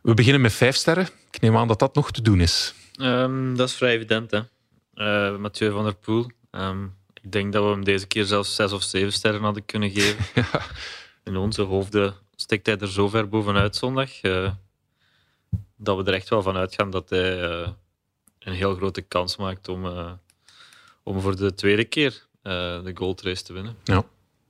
We 0.00 0.14
beginnen 0.14 0.40
met 0.40 0.52
vijf 0.52 0.76
sterren. 0.76 1.08
Ik 1.30 1.40
neem 1.40 1.56
aan 1.56 1.68
dat 1.68 1.78
dat 1.78 1.94
nog 1.94 2.10
te 2.10 2.22
doen 2.22 2.40
is. 2.40 2.74
Um, 3.00 3.56
dat 3.56 3.68
is 3.68 3.74
vrij 3.74 3.94
evident, 3.94 4.30
hè. 4.30 4.40
Uh, 4.94 5.38
Mathieu 5.38 5.70
van 5.70 5.84
der 5.84 5.94
Poel. 5.94 6.30
Um, 6.50 6.94
ik 7.22 7.32
denk 7.32 7.52
dat 7.52 7.64
we 7.64 7.70
hem 7.70 7.84
deze 7.84 8.06
keer 8.06 8.24
zelfs 8.24 8.54
zes 8.54 8.72
of 8.72 8.82
zeven 8.82 9.12
sterren 9.12 9.42
hadden 9.42 9.64
kunnen 9.64 9.90
geven. 9.90 10.24
ja. 10.42 10.60
In 11.24 11.36
onze 11.36 11.62
hoofden 11.62 12.14
stikt 12.34 12.66
hij 12.66 12.78
er 12.78 12.90
zo 12.90 13.08
ver 13.08 13.28
bovenuit 13.28 13.76
zondag 13.76 14.22
uh, 14.22 14.50
dat 15.76 15.96
we 15.96 16.04
er 16.04 16.14
echt 16.14 16.28
wel 16.28 16.42
van 16.42 16.56
uitgaan 16.56 16.90
dat 16.90 17.10
hij 17.10 17.40
een 18.38 18.52
heel 18.52 18.74
grote 18.74 19.02
kans 19.02 19.36
maakt 19.36 19.68
om, 19.68 19.86
om 21.02 21.20
voor 21.20 21.36
de 21.36 21.54
tweede 21.54 21.84
keer 21.84 22.26
de 22.42 22.92
goldrace 22.94 23.42
te 23.42 23.52
winnen. 23.52 23.76
Ja. 23.84 24.04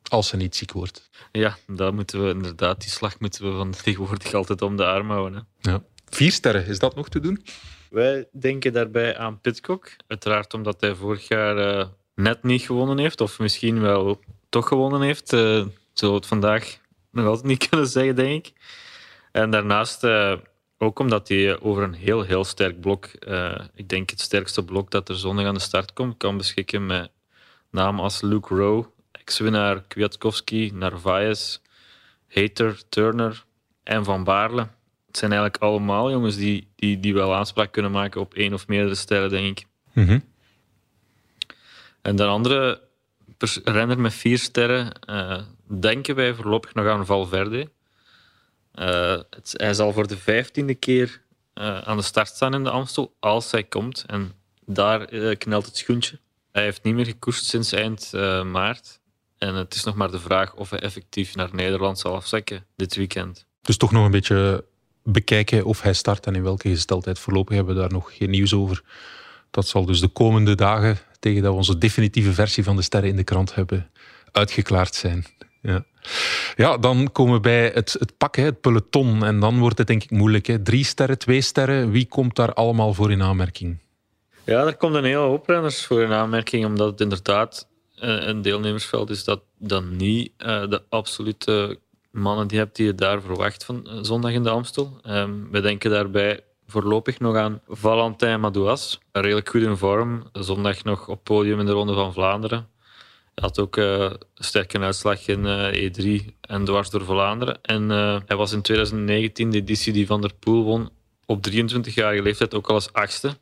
Als 0.08 0.28
ze 0.28 0.36
niet 0.36 0.56
ziek 0.56 0.72
wordt. 0.72 1.10
Ja, 1.32 1.56
dat 1.66 1.92
moeten 1.92 2.24
we 2.24 2.30
inderdaad. 2.30 2.80
Die 2.80 2.90
slag 2.90 3.20
moeten 3.20 3.50
we 3.50 3.56
van 3.56 3.70
tegenwoordig 3.84 4.34
altijd 4.34 4.62
om 4.62 4.76
de 4.76 4.84
arm 4.84 5.10
houden. 5.10 5.46
Hè. 5.60 5.70
Ja. 5.70 5.82
Vier 6.08 6.32
sterren, 6.32 6.66
is 6.66 6.78
dat 6.78 6.94
nog 6.94 7.08
te 7.08 7.20
doen? 7.20 7.44
Wij 7.90 8.28
denken 8.32 8.72
daarbij 8.72 9.16
aan 9.18 9.40
Pitcock. 9.40 9.90
Uiteraard 10.06 10.54
omdat 10.54 10.80
hij 10.80 10.94
vorig 10.94 11.28
jaar 11.28 11.78
uh, 11.78 11.86
net 12.14 12.42
niet 12.42 12.62
gewonnen 12.62 12.98
heeft. 12.98 13.20
Of 13.20 13.38
misschien 13.38 13.80
wel 13.80 14.20
toch 14.48 14.68
gewonnen 14.68 15.00
heeft. 15.00 15.32
Uh, 15.32 15.40
zullen 15.40 16.14
we 16.14 16.20
het 16.20 16.26
vandaag 16.26 16.78
nog 17.10 17.26
altijd 17.26 17.46
niet 17.46 17.66
kunnen 17.68 17.86
zeggen, 17.86 18.16
denk 18.16 18.46
ik. 18.46 18.52
En 19.32 19.50
daarnaast 19.50 20.04
uh, 20.04 20.36
ook 20.78 20.98
omdat 20.98 21.28
hij 21.28 21.60
over 21.60 21.82
een 21.82 21.94
heel, 21.94 22.22
heel 22.22 22.44
sterk 22.44 22.80
blok, 22.80 23.10
ik 23.74 23.88
denk 23.88 24.10
het 24.10 24.20
sterkste 24.20 24.64
blok 24.64 24.90
dat 24.90 25.08
er 25.08 25.16
zondag 25.16 25.46
aan 25.46 25.54
de 25.54 25.60
start 25.60 25.92
komt, 25.92 26.16
kan 26.16 26.36
beschikken 26.36 26.86
met 26.86 27.10
namen 27.70 28.02
als 28.02 28.20
Luke 28.20 28.54
Rowe, 28.54 28.86
ex-winnaar 29.26 29.82
Kwiatkowski, 29.88 30.70
Narvaez, 30.74 31.58
Hater, 32.28 32.82
Turner 32.88 33.44
en 33.82 34.04
Van 34.04 34.24
Baarle. 34.24 34.68
Het 35.06 35.16
zijn 35.16 35.32
eigenlijk 35.32 35.62
allemaal 35.62 36.10
jongens 36.10 36.36
die, 36.36 36.68
die, 36.76 37.00
die 37.00 37.14
wel 37.14 37.34
aanspraak 37.34 37.72
kunnen 37.72 37.90
maken 37.90 38.20
op 38.20 38.34
één 38.34 38.52
of 38.52 38.68
meerdere 38.68 38.94
sterren, 38.94 39.30
denk 39.30 39.58
ik. 39.58 39.66
Mm 39.92 40.06
-hmm. 40.06 40.24
En 42.02 42.16
de 42.16 42.24
andere 42.24 42.80
renner 43.64 44.00
met 44.00 44.14
vier 44.14 44.38
sterren 44.38 44.92
uh, 45.10 45.42
denken 45.80 46.14
wij 46.14 46.34
voorlopig 46.34 46.74
nog 46.74 46.86
aan 46.86 47.06
Valverde. 47.06 47.70
Uh, 48.74 49.20
het, 49.30 49.54
hij 49.56 49.74
zal 49.74 49.92
voor 49.92 50.06
de 50.06 50.16
vijftiende 50.16 50.74
keer 50.74 51.22
uh, 51.54 51.78
aan 51.78 51.96
de 51.96 52.02
start 52.02 52.28
staan 52.28 52.54
in 52.54 52.64
de 52.64 52.70
Amstel, 52.70 53.16
als 53.20 53.50
hij 53.50 53.64
komt. 53.64 54.04
En 54.06 54.32
daar 54.64 55.06
knelt 55.36 55.66
het 55.66 55.76
schoentje. 55.76 56.18
Hij 56.52 56.62
heeft 56.62 56.82
niet 56.82 56.94
meer 56.94 57.06
gekoerst 57.06 57.44
sinds 57.44 57.72
eind 57.72 58.12
maart. 58.44 59.00
En 59.38 59.54
het 59.54 59.74
is 59.74 59.84
nog 59.84 59.94
maar 59.94 60.10
de 60.10 60.20
vraag 60.20 60.54
of 60.54 60.70
hij 60.70 60.78
effectief 60.78 61.34
naar 61.34 61.48
Nederland 61.52 61.98
zal 61.98 62.14
afzakken 62.14 62.66
dit 62.76 62.96
weekend. 62.96 63.46
Dus 63.62 63.76
toch 63.76 63.92
nog 63.92 64.04
een 64.04 64.10
beetje 64.10 64.64
bekijken 65.02 65.64
of 65.64 65.82
hij 65.82 65.92
start 65.92 66.26
en 66.26 66.34
in 66.34 66.42
welke 66.42 66.68
gesteldheid. 66.68 67.18
Voorlopig 67.18 67.56
hebben 67.56 67.74
we 67.74 67.80
daar 67.80 67.92
nog 67.92 68.16
geen 68.16 68.30
nieuws 68.30 68.54
over. 68.54 68.82
Dat 69.50 69.68
zal 69.68 69.84
dus 69.84 70.00
de 70.00 70.08
komende 70.08 70.54
dagen, 70.54 70.98
tegen 71.18 71.42
dat 71.42 71.50
we 71.50 71.56
onze 71.56 71.78
definitieve 71.78 72.32
versie 72.32 72.64
van 72.64 72.76
de 72.76 72.82
sterren 72.82 73.10
in 73.10 73.16
de 73.16 73.24
krant 73.24 73.54
hebben, 73.54 73.90
uitgeklaard 74.32 74.94
zijn. 74.94 75.26
Ja, 75.62 75.84
ja 76.56 76.78
dan 76.78 77.12
komen 77.12 77.34
we 77.34 77.40
bij 77.40 77.70
het, 77.74 77.96
het 77.98 78.16
pak, 78.16 78.36
hè, 78.36 78.44
het 78.44 78.60
peloton. 78.60 79.24
En 79.24 79.40
dan 79.40 79.58
wordt 79.58 79.78
het 79.78 79.86
denk 79.86 80.02
ik 80.02 80.10
moeilijk. 80.10 80.46
Hè. 80.46 80.62
Drie 80.62 80.84
sterren, 80.84 81.18
twee 81.18 81.40
sterren. 81.40 81.90
Wie 81.90 82.06
komt 82.06 82.36
daar 82.36 82.52
allemaal 82.52 82.94
voor 82.94 83.10
in 83.10 83.22
aanmerking? 83.22 83.78
Ja, 84.44 84.64
daar 84.64 84.76
komt 84.76 84.94
een 84.94 85.04
hele 85.04 85.16
hoop 85.16 85.48
renners 85.48 85.84
voor 85.84 86.02
in 86.02 86.12
aanmerking, 86.12 86.64
omdat 86.64 86.90
het 86.90 87.00
inderdaad 87.00 87.68
een 87.96 88.42
deelnemersveld 88.42 89.10
is 89.10 89.24
dat 89.24 89.40
dan 89.58 89.96
niet 89.96 90.32
uh, 90.38 90.68
de 90.68 90.82
absolute 90.88 91.78
mannen 92.10 92.48
die 92.48 92.58
hebt 92.58 92.76
die 92.76 92.86
je 92.86 92.94
daar 92.94 93.22
verwacht 93.22 93.64
van 93.64 93.86
uh, 93.86 93.98
zondag 94.02 94.32
in 94.32 94.42
de 94.42 94.50
Amstel. 94.50 95.00
Um, 95.06 95.48
we 95.50 95.60
denken 95.60 95.90
daarbij 95.90 96.40
voorlopig 96.66 97.18
nog 97.18 97.36
aan 97.36 97.60
Valentin 97.68 98.40
Madouas. 98.40 98.98
Redelijk 99.12 99.48
goed 99.48 99.62
in 99.62 99.76
vorm. 99.76 100.22
Zondag 100.32 100.84
nog 100.84 101.08
op 101.08 101.24
podium 101.24 101.60
in 101.60 101.66
de 101.66 101.72
Ronde 101.72 101.94
van 101.94 102.12
Vlaanderen. 102.12 102.68
Hij 103.34 103.44
had 103.44 103.58
ook 103.58 103.76
uh, 103.76 104.00
een 104.00 104.18
sterke 104.34 104.78
uitslag 104.78 105.26
in 105.26 105.44
E3 105.74 106.34
en 106.40 106.64
dwars 106.64 106.90
door 106.90 107.04
Vlaanderen. 107.04 107.58
En 107.62 107.88
hij 108.26 108.36
was 108.36 108.52
in 108.52 108.62
2019 108.62 109.50
de 109.50 109.56
editie 109.56 109.92
die 109.92 110.06
Van 110.06 110.20
der 110.20 110.34
Poel 110.38 110.64
won 110.64 110.90
op 111.26 111.46
23-jarige 111.50 112.22
leeftijd 112.22 112.54
ook 112.54 112.68
al 112.68 112.74
als 112.74 112.92
achtste. 112.92 113.36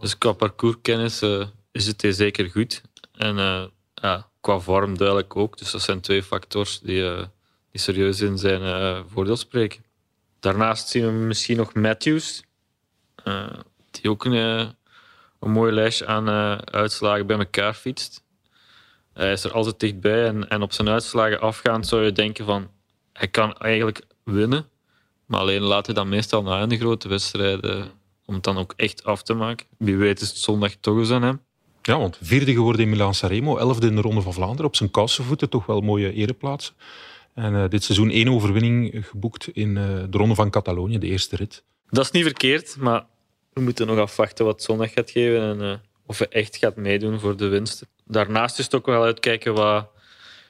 Dus 0.00 0.18
qua 0.18 0.32
parcourskennis 0.32 1.22
is 1.72 1.86
het 1.86 2.06
zeker 2.08 2.50
goed. 2.50 2.82
En 3.20 3.36
ja, 3.94 4.30
qua 4.40 4.58
vorm 4.58 4.96
duidelijk 4.96 5.36
ook. 5.36 5.58
Dus 5.58 5.70
dat 5.70 5.82
zijn 5.82 6.00
twee 6.00 6.22
factors 6.22 6.80
die, 6.80 7.02
uh, 7.02 7.18
die 7.70 7.80
serieus 7.80 8.20
in 8.20 8.38
zijn 8.38 8.62
uh, 8.62 9.00
voordeel 9.06 9.36
spreken. 9.36 9.84
Daarnaast 10.40 10.88
zien 10.88 11.06
we 11.06 11.12
misschien 11.12 11.56
nog 11.56 11.74
Matthews, 11.74 12.42
die 13.90 14.10
ook 14.10 14.24
een, 14.24 14.32
een 15.40 15.50
mooi 15.50 15.72
lijstje 15.72 16.06
aan 16.06 16.28
uitslagen 16.70 17.26
bij 17.26 17.38
elkaar 17.38 17.74
fietst. 17.74 18.24
Hij 19.12 19.32
is 19.32 19.44
er 19.44 19.52
altijd 19.52 19.80
dichtbij 19.80 20.26
en, 20.26 20.48
en 20.48 20.62
op 20.62 20.72
zijn 20.72 20.88
uitslagen 20.88 21.40
afgaand 21.40 21.86
zou 21.86 22.04
je 22.04 22.12
denken 22.12 22.44
van 22.44 22.70
hij 23.12 23.28
kan 23.28 23.56
eigenlijk 23.56 24.02
winnen, 24.24 24.68
maar 25.26 25.40
alleen 25.40 25.62
laat 25.62 25.86
hij 25.86 25.94
dan 25.94 26.08
meestal 26.08 26.42
na 26.42 26.62
in 26.62 26.68
de 26.68 26.78
grote 26.78 27.08
wedstrijden 27.08 27.90
om 28.24 28.34
het 28.34 28.44
dan 28.44 28.58
ook 28.58 28.72
echt 28.76 29.04
af 29.04 29.22
te 29.22 29.34
maken. 29.34 29.66
Wie 29.78 29.96
weet 29.96 30.20
is 30.20 30.28
het 30.28 30.38
zondag 30.38 30.74
toch 30.74 30.98
eens 30.98 31.10
aan 31.10 31.22
hem. 31.22 31.40
Ja, 31.82 31.98
want 31.98 32.18
vierde 32.22 32.52
geworden 32.52 32.82
in 32.82 32.88
Milaan-Sanremo, 32.88 33.56
elfde 33.56 33.86
in 33.86 33.94
de 33.94 34.00
Ronde 34.00 34.20
van 34.20 34.32
Vlaanderen. 34.32 34.66
Op 34.66 34.76
zijn 34.76 34.90
kousenvoeten 34.90 35.48
toch 35.48 35.66
wel 35.66 35.80
mooie 35.80 36.12
ereplaatsen. 36.12 36.74
En 37.34 37.54
uh, 37.54 37.68
dit 37.68 37.84
seizoen 37.84 38.10
één 38.10 38.28
overwinning 38.28 39.06
geboekt 39.06 39.48
in 39.52 39.68
uh, 39.68 39.84
de 40.10 40.18
Ronde 40.18 40.34
van 40.34 40.50
Catalonië, 40.50 40.98
de 40.98 41.06
eerste 41.06 41.36
rit. 41.36 41.62
Dat 41.90 42.04
is 42.04 42.10
niet 42.10 42.22
verkeerd, 42.22 42.76
maar 42.76 43.04
we 43.52 43.60
moeten 43.60 43.86
nog 43.86 43.98
afwachten 43.98 44.44
wat 44.44 44.62
zondag 44.62 44.92
gaat 44.92 45.10
geven 45.10 45.42
en 45.42 45.62
uh, 45.62 45.74
of 46.06 46.18
hij 46.18 46.28
echt 46.28 46.56
gaat 46.56 46.76
meedoen 46.76 47.20
voor 47.20 47.36
de 47.36 47.48
winst. 47.48 47.86
Daarnaast 48.04 48.58
is 48.58 48.64
het 48.64 48.74
ook 48.74 48.86
wel 48.86 49.02
uitkijken 49.02 49.54
wat 49.54 49.88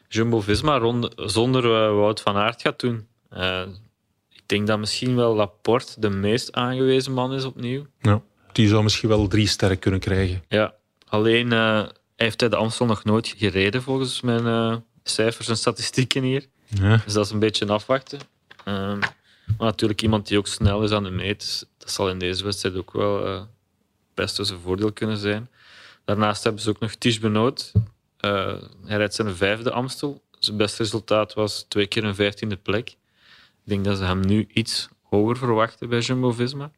Jumbo-Visma 0.09 1.03
zonder 1.17 1.95
Wout 1.95 2.21
van 2.21 2.37
Aert 2.37 2.63
gaat 2.63 2.81
doen. 2.81 3.07
ik 4.33 4.43
denk 4.47 4.67
dat 4.67 4.79
misschien 4.79 5.17
wel 5.17 5.35
Laporte 5.35 6.01
de 6.01 6.11
meest 6.11 6.53
aangewezen 6.53 7.13
man 7.13 7.35
is 7.35 7.45
opnieuw. 7.45 7.87
Ja, 8.01 8.23
die 8.53 8.69
zou 8.69 8.83
misschien 8.83 9.09
wel 9.09 9.29
drie 9.29 9.47
sterren 9.47 9.79
kunnen 9.79 10.01
krijgen. 10.01 10.43
Ja, 10.49 10.75
alleen 11.11 11.53
uh, 11.53 11.87
heeft 12.17 12.41
hij 12.41 12.49
de 12.49 12.57
Amstel 12.57 12.87
nog 12.87 13.05
nooit 13.05 13.35
gereden 13.37 13.83
volgens 13.83 14.21
mijn 14.21 14.47
uh, 14.47 14.77
cijfers 15.03 15.49
en 15.49 15.57
statistieken 15.57 16.23
hier. 16.23 16.47
Ja. 16.67 16.97
Dus 17.05 17.13
dat 17.13 17.25
is 17.25 17.31
een 17.31 17.39
beetje 17.39 17.67
afwachten. 17.67 18.19
Um, 18.65 18.99
maar 19.59 19.69
natuurlijk 19.69 20.03
iemand 20.03 20.27
die 20.27 20.39
ook 20.39 20.47
snel 20.47 20.83
is 20.83 20.91
aan 20.91 21.05
de 21.05 21.11
meet. 21.11 21.67
Dat 21.79 21.91
zal 21.91 22.11
in 22.11 22.19
deze 22.19 22.45
wedstrijd 22.45 22.77
ook 22.77 22.93
wel 22.93 23.47
best 24.15 24.39
een 24.39 24.61
voordeel 24.61 24.93
kunnen 24.93 25.17
zijn. 25.17 25.49
Daarnaast 26.05 26.45
hebben 26.45 26.63
ze 26.63 26.71
ook 26.71 26.81
nog 26.81 26.95
Ties 26.95 27.19
Benoot. 27.19 27.73
Uh, 28.21 28.55
hij 28.85 28.97
rijdt 28.97 29.15
zijn 29.15 29.37
vijfde 29.37 29.71
Amstel. 29.71 30.23
Zijn 30.39 30.57
beste 30.57 30.83
resultaat 30.83 31.35
was 31.35 31.65
twee 31.69 31.87
keer 31.87 32.05
een 32.05 32.15
vijftiende 32.15 32.57
plek. 32.57 32.89
Ik 32.91 32.97
denk 33.63 33.85
dat 33.85 33.99
ze 33.99 34.05
hem 34.05 34.21
nu 34.21 34.49
iets 34.53 34.89
hoger 35.03 35.37
verwachten 35.37 35.89
bij 35.89 35.99
Jumbo-Visma. 35.99 36.71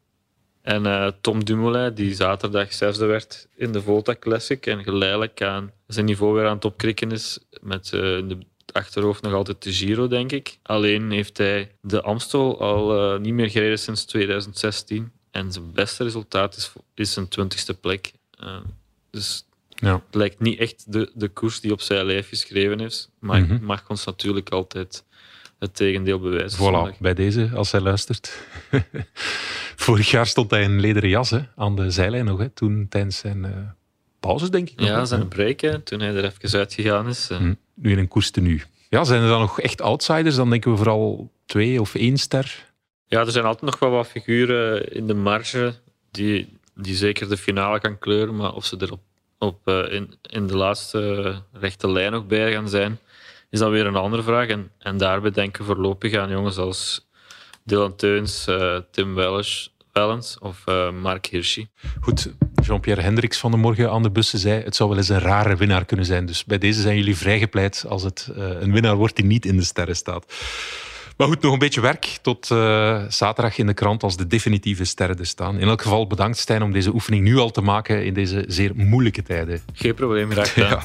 En 0.62 0.84
uh, 0.84 1.08
Tom 1.20 1.44
Dumoulin, 1.44 1.94
die 1.94 2.14
zaterdag 2.14 2.72
zesde 2.72 3.06
werd 3.06 3.48
in 3.56 3.72
de 3.72 3.82
Volta 3.82 4.16
Classic 4.20 4.66
en 4.66 4.82
geleidelijk 4.82 5.42
aan 5.42 5.70
zijn 5.86 6.06
niveau 6.06 6.34
weer 6.34 6.46
aan 6.46 6.54
het 6.54 6.64
opkrikken 6.64 7.10
is 7.10 7.38
met 7.60 7.90
uh, 7.94 8.16
in 8.16 8.28
het 8.28 8.44
achterhoofd 8.72 9.22
nog 9.22 9.32
altijd 9.32 9.62
de 9.62 9.72
Giro, 9.72 10.08
denk 10.08 10.32
ik. 10.32 10.58
Alleen 10.62 11.10
heeft 11.10 11.38
hij 11.38 11.70
de 11.80 12.02
Amstel 12.02 12.60
al 12.60 13.14
uh, 13.14 13.20
niet 13.20 13.34
meer 13.34 13.50
gereden 13.50 13.78
sinds 13.78 14.04
2016. 14.04 15.12
En 15.30 15.52
zijn 15.52 15.72
beste 15.72 16.04
resultaat 16.04 16.56
is, 16.56 16.72
is 16.94 17.12
zijn 17.12 17.28
twintigste 17.28 17.74
plek. 17.74 18.12
dus 19.10 19.46
ja. 19.68 19.94
het 20.06 20.14
lijkt 20.14 20.40
niet 20.40 20.58
echt 20.58 20.92
de, 20.92 21.10
de 21.14 21.28
koers 21.28 21.60
die 21.60 21.72
op 21.72 21.80
zijn 21.80 22.06
lijf 22.06 22.28
geschreven 22.28 22.80
is. 22.80 23.08
Maar 23.18 23.40
mm 23.40 23.48
-hmm. 23.48 23.64
mag 23.64 23.88
ons 23.88 24.04
natuurlijk 24.04 24.50
altijd 24.50 25.04
het 25.58 25.74
tegendeel 25.74 26.18
bewijzen. 26.18 26.58
Voilà, 26.58 26.98
bij 26.98 27.14
deze, 27.14 27.50
als 27.54 27.72
hij 27.72 27.80
luistert. 27.80 28.46
Vorig 29.76 30.10
jaar 30.10 30.26
stond 30.26 30.50
hij 30.50 30.62
in 30.62 30.80
lederen 30.80 31.08
jas 31.08 31.30
hè, 31.30 31.40
aan 31.56 31.76
de 31.76 31.90
zijlijn 31.90 32.24
nog, 32.24 32.38
hè, 32.38 32.48
toen 32.48 32.86
tijdens 32.88 33.18
zijn 33.18 33.44
uh, 33.44 33.50
pauzes, 34.20 34.50
denk 34.50 34.70
ik. 34.70 34.80
Ja, 34.80 34.98
nog, 34.98 35.06
zijn 35.06 35.28
break, 35.28 35.60
hè, 35.60 35.78
toen 35.78 36.00
hij 36.00 36.14
er 36.14 36.24
even 36.24 36.58
uitgegaan 36.58 37.08
is. 37.08 37.28
Uh. 37.30 37.38
Mm, 37.38 37.56
nu 37.74 37.90
in 37.90 37.98
een 37.98 38.08
koers 38.08 38.30
tenue. 38.30 38.62
Ja, 38.88 39.04
zijn 39.04 39.22
er 39.22 39.28
dan 39.28 39.40
nog 39.40 39.60
echt 39.60 39.80
outsiders? 39.80 40.34
Dan 40.34 40.50
denken 40.50 40.70
we 40.70 40.76
vooral 40.76 41.30
twee 41.46 41.80
of 41.80 41.94
één 41.94 42.16
ster. 42.16 42.70
Ja, 43.06 43.20
er 43.20 43.30
zijn 43.30 43.44
altijd 43.44 43.70
nog 43.70 43.80
wel 43.80 43.90
wat 43.90 44.06
figuren 44.06 44.92
in 44.92 45.06
de 45.06 45.14
marge 45.14 45.74
die, 46.10 46.58
die 46.74 46.94
zeker 46.94 47.28
de 47.28 47.36
finale 47.36 47.80
kan 47.80 47.98
kleuren, 47.98 48.36
maar 48.36 48.52
of 48.54 48.64
ze 48.64 48.76
er 48.76 48.92
op, 48.92 49.00
op, 49.38 49.68
uh, 49.68 49.92
in, 49.92 50.14
in 50.22 50.46
de 50.46 50.56
laatste 50.56 51.42
rechte 51.52 51.90
lijn 51.90 52.12
nog 52.12 52.26
bij 52.26 52.52
gaan 52.52 52.68
zijn, 52.68 52.98
is 53.50 53.58
dan 53.58 53.70
weer 53.70 53.86
een 53.86 53.96
andere 53.96 54.22
vraag. 54.22 54.48
En, 54.48 54.70
en 54.78 54.96
daarbij 54.96 55.30
denken 55.30 55.66
we 55.66 55.74
voorlopig 55.74 56.14
aan 56.14 56.30
jongens 56.30 56.56
als 56.56 57.06
Dylan 57.64 57.96
Teuns, 57.96 58.46
uh, 58.48 58.78
Tim 58.90 59.14
Wellens 59.14 59.72
of 60.40 60.64
uh, 60.68 60.92
Mark 60.92 61.26
Hirschi. 61.26 61.68
Goed, 62.00 62.32
Jean-Pierre 62.62 63.02
Hendricks 63.02 63.38
van 63.38 63.50
de 63.50 63.56
morgen 63.56 63.90
aan 63.90 64.02
de 64.02 64.10
bussen 64.10 64.38
zei 64.38 64.62
het 64.62 64.76
zou 64.76 64.88
wel 64.88 64.98
eens 64.98 65.08
een 65.08 65.18
rare 65.18 65.56
winnaar 65.56 65.84
kunnen 65.84 66.06
zijn. 66.06 66.26
Dus 66.26 66.44
bij 66.44 66.58
deze 66.58 66.80
zijn 66.80 66.96
jullie 66.96 67.16
vrijgepleit 67.16 67.84
als 67.88 68.02
het 68.02 68.28
uh, 68.30 68.60
een 68.60 68.72
winnaar 68.72 68.96
wordt 68.96 69.16
die 69.16 69.24
niet 69.24 69.46
in 69.46 69.56
de 69.56 69.64
sterren 69.64 69.96
staat. 69.96 70.24
Maar 71.22 71.30
goed, 71.30 71.42
nog 71.42 71.52
een 71.52 71.58
beetje 71.58 71.80
werk 71.80 72.18
tot 72.22 72.50
uh, 72.50 73.02
zaterdag 73.08 73.58
in 73.58 73.66
de 73.66 73.74
krant 73.74 74.02
als 74.02 74.16
de 74.16 74.26
definitieve 74.26 74.84
sterren 74.84 75.18
er 75.18 75.26
staan. 75.26 75.58
In 75.58 75.68
elk 75.68 75.82
geval 75.82 76.06
bedankt 76.06 76.38
Stijn 76.38 76.62
om 76.62 76.72
deze 76.72 76.92
oefening 76.94 77.24
nu 77.24 77.36
al 77.36 77.50
te 77.50 77.60
maken 77.60 78.04
in 78.04 78.14
deze 78.14 78.44
zeer 78.48 78.70
moeilijke 78.74 79.22
tijden. 79.22 79.60
Geen 79.72 79.94
probleem, 79.94 80.30
gedaan. 80.30 80.68
Ja. 80.68 80.82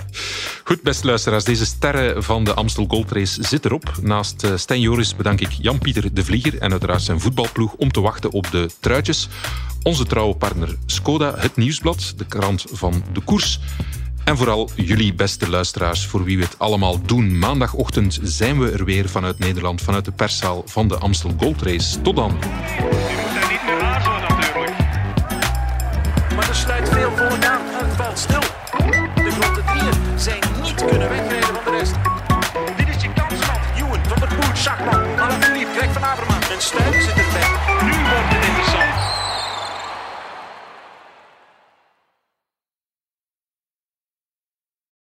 Goed, 0.63 0.81
beste 0.81 1.05
luisteraars, 1.05 1.43
deze 1.43 1.65
sterren 1.65 2.23
van 2.23 2.43
de 2.43 2.53
Amstel 2.53 2.85
Gold 2.87 3.11
Race 3.11 3.43
zit 3.43 3.65
erop. 3.65 3.91
Naast 4.01 4.43
uh, 4.43 4.51
Stijn 4.55 4.81
Joris 4.81 5.15
bedank 5.15 5.41
ik 5.41 5.51
Jan-Pieter 5.51 6.13
de 6.13 6.23
Vlieger 6.23 6.57
en 6.59 6.71
uiteraard 6.71 7.01
zijn 7.01 7.19
voetbalploeg 7.19 7.73
om 7.73 7.91
te 7.91 8.01
wachten 8.01 8.31
op 8.31 8.51
de 8.51 8.69
truitjes. 8.79 9.27
Onze 9.83 10.05
trouwe 10.05 10.35
partner 10.35 10.75
Skoda, 10.85 11.33
het 11.37 11.55
nieuwsblad, 11.55 12.13
de 12.17 12.25
krant 12.25 12.65
van 12.71 13.03
de 13.13 13.21
koers. 13.21 13.59
En 14.27 14.37
vooral 14.37 14.69
jullie 14.75 15.13
beste 15.13 15.49
luisteraars, 15.49 16.05
voor 16.05 16.23
wie 16.23 16.37
we 16.37 16.43
het 16.43 16.59
allemaal 16.59 17.01
doen. 17.01 17.37
Maandagochtend 17.39 18.19
zijn 18.21 18.59
we 18.59 18.71
er 18.71 18.85
weer 18.85 19.09
vanuit 19.09 19.39
Nederland, 19.39 19.81
vanuit 19.81 20.05
de 20.05 20.11
perszaal 20.11 20.63
van 20.65 20.87
de 20.87 20.97
Amstel 20.97 21.33
Gold 21.37 21.61
Race. 21.61 22.01
Tot 22.01 22.15
dan. 22.15 22.37
Je 22.39 22.47
moet 23.21 23.33
daar 23.33 23.51
niet 23.51 23.63
meer 23.65 23.81
aarzelen 23.81 24.21
natuurlijk. 24.21 24.77
Maar 26.35 26.49
er 26.49 26.55
sluit 26.55 26.89
veel 26.89 27.11
volk 27.15 27.45
aan. 27.45 27.61
Het 27.65 27.95
valt 27.95 28.19
stil. 28.19 28.41
De 29.23 29.31
grote 29.31 29.61
drieën 29.65 30.19
zijn 30.19 30.39
niet 30.61 30.85
kunnen 30.85 31.09
wegrijden. 31.09 31.36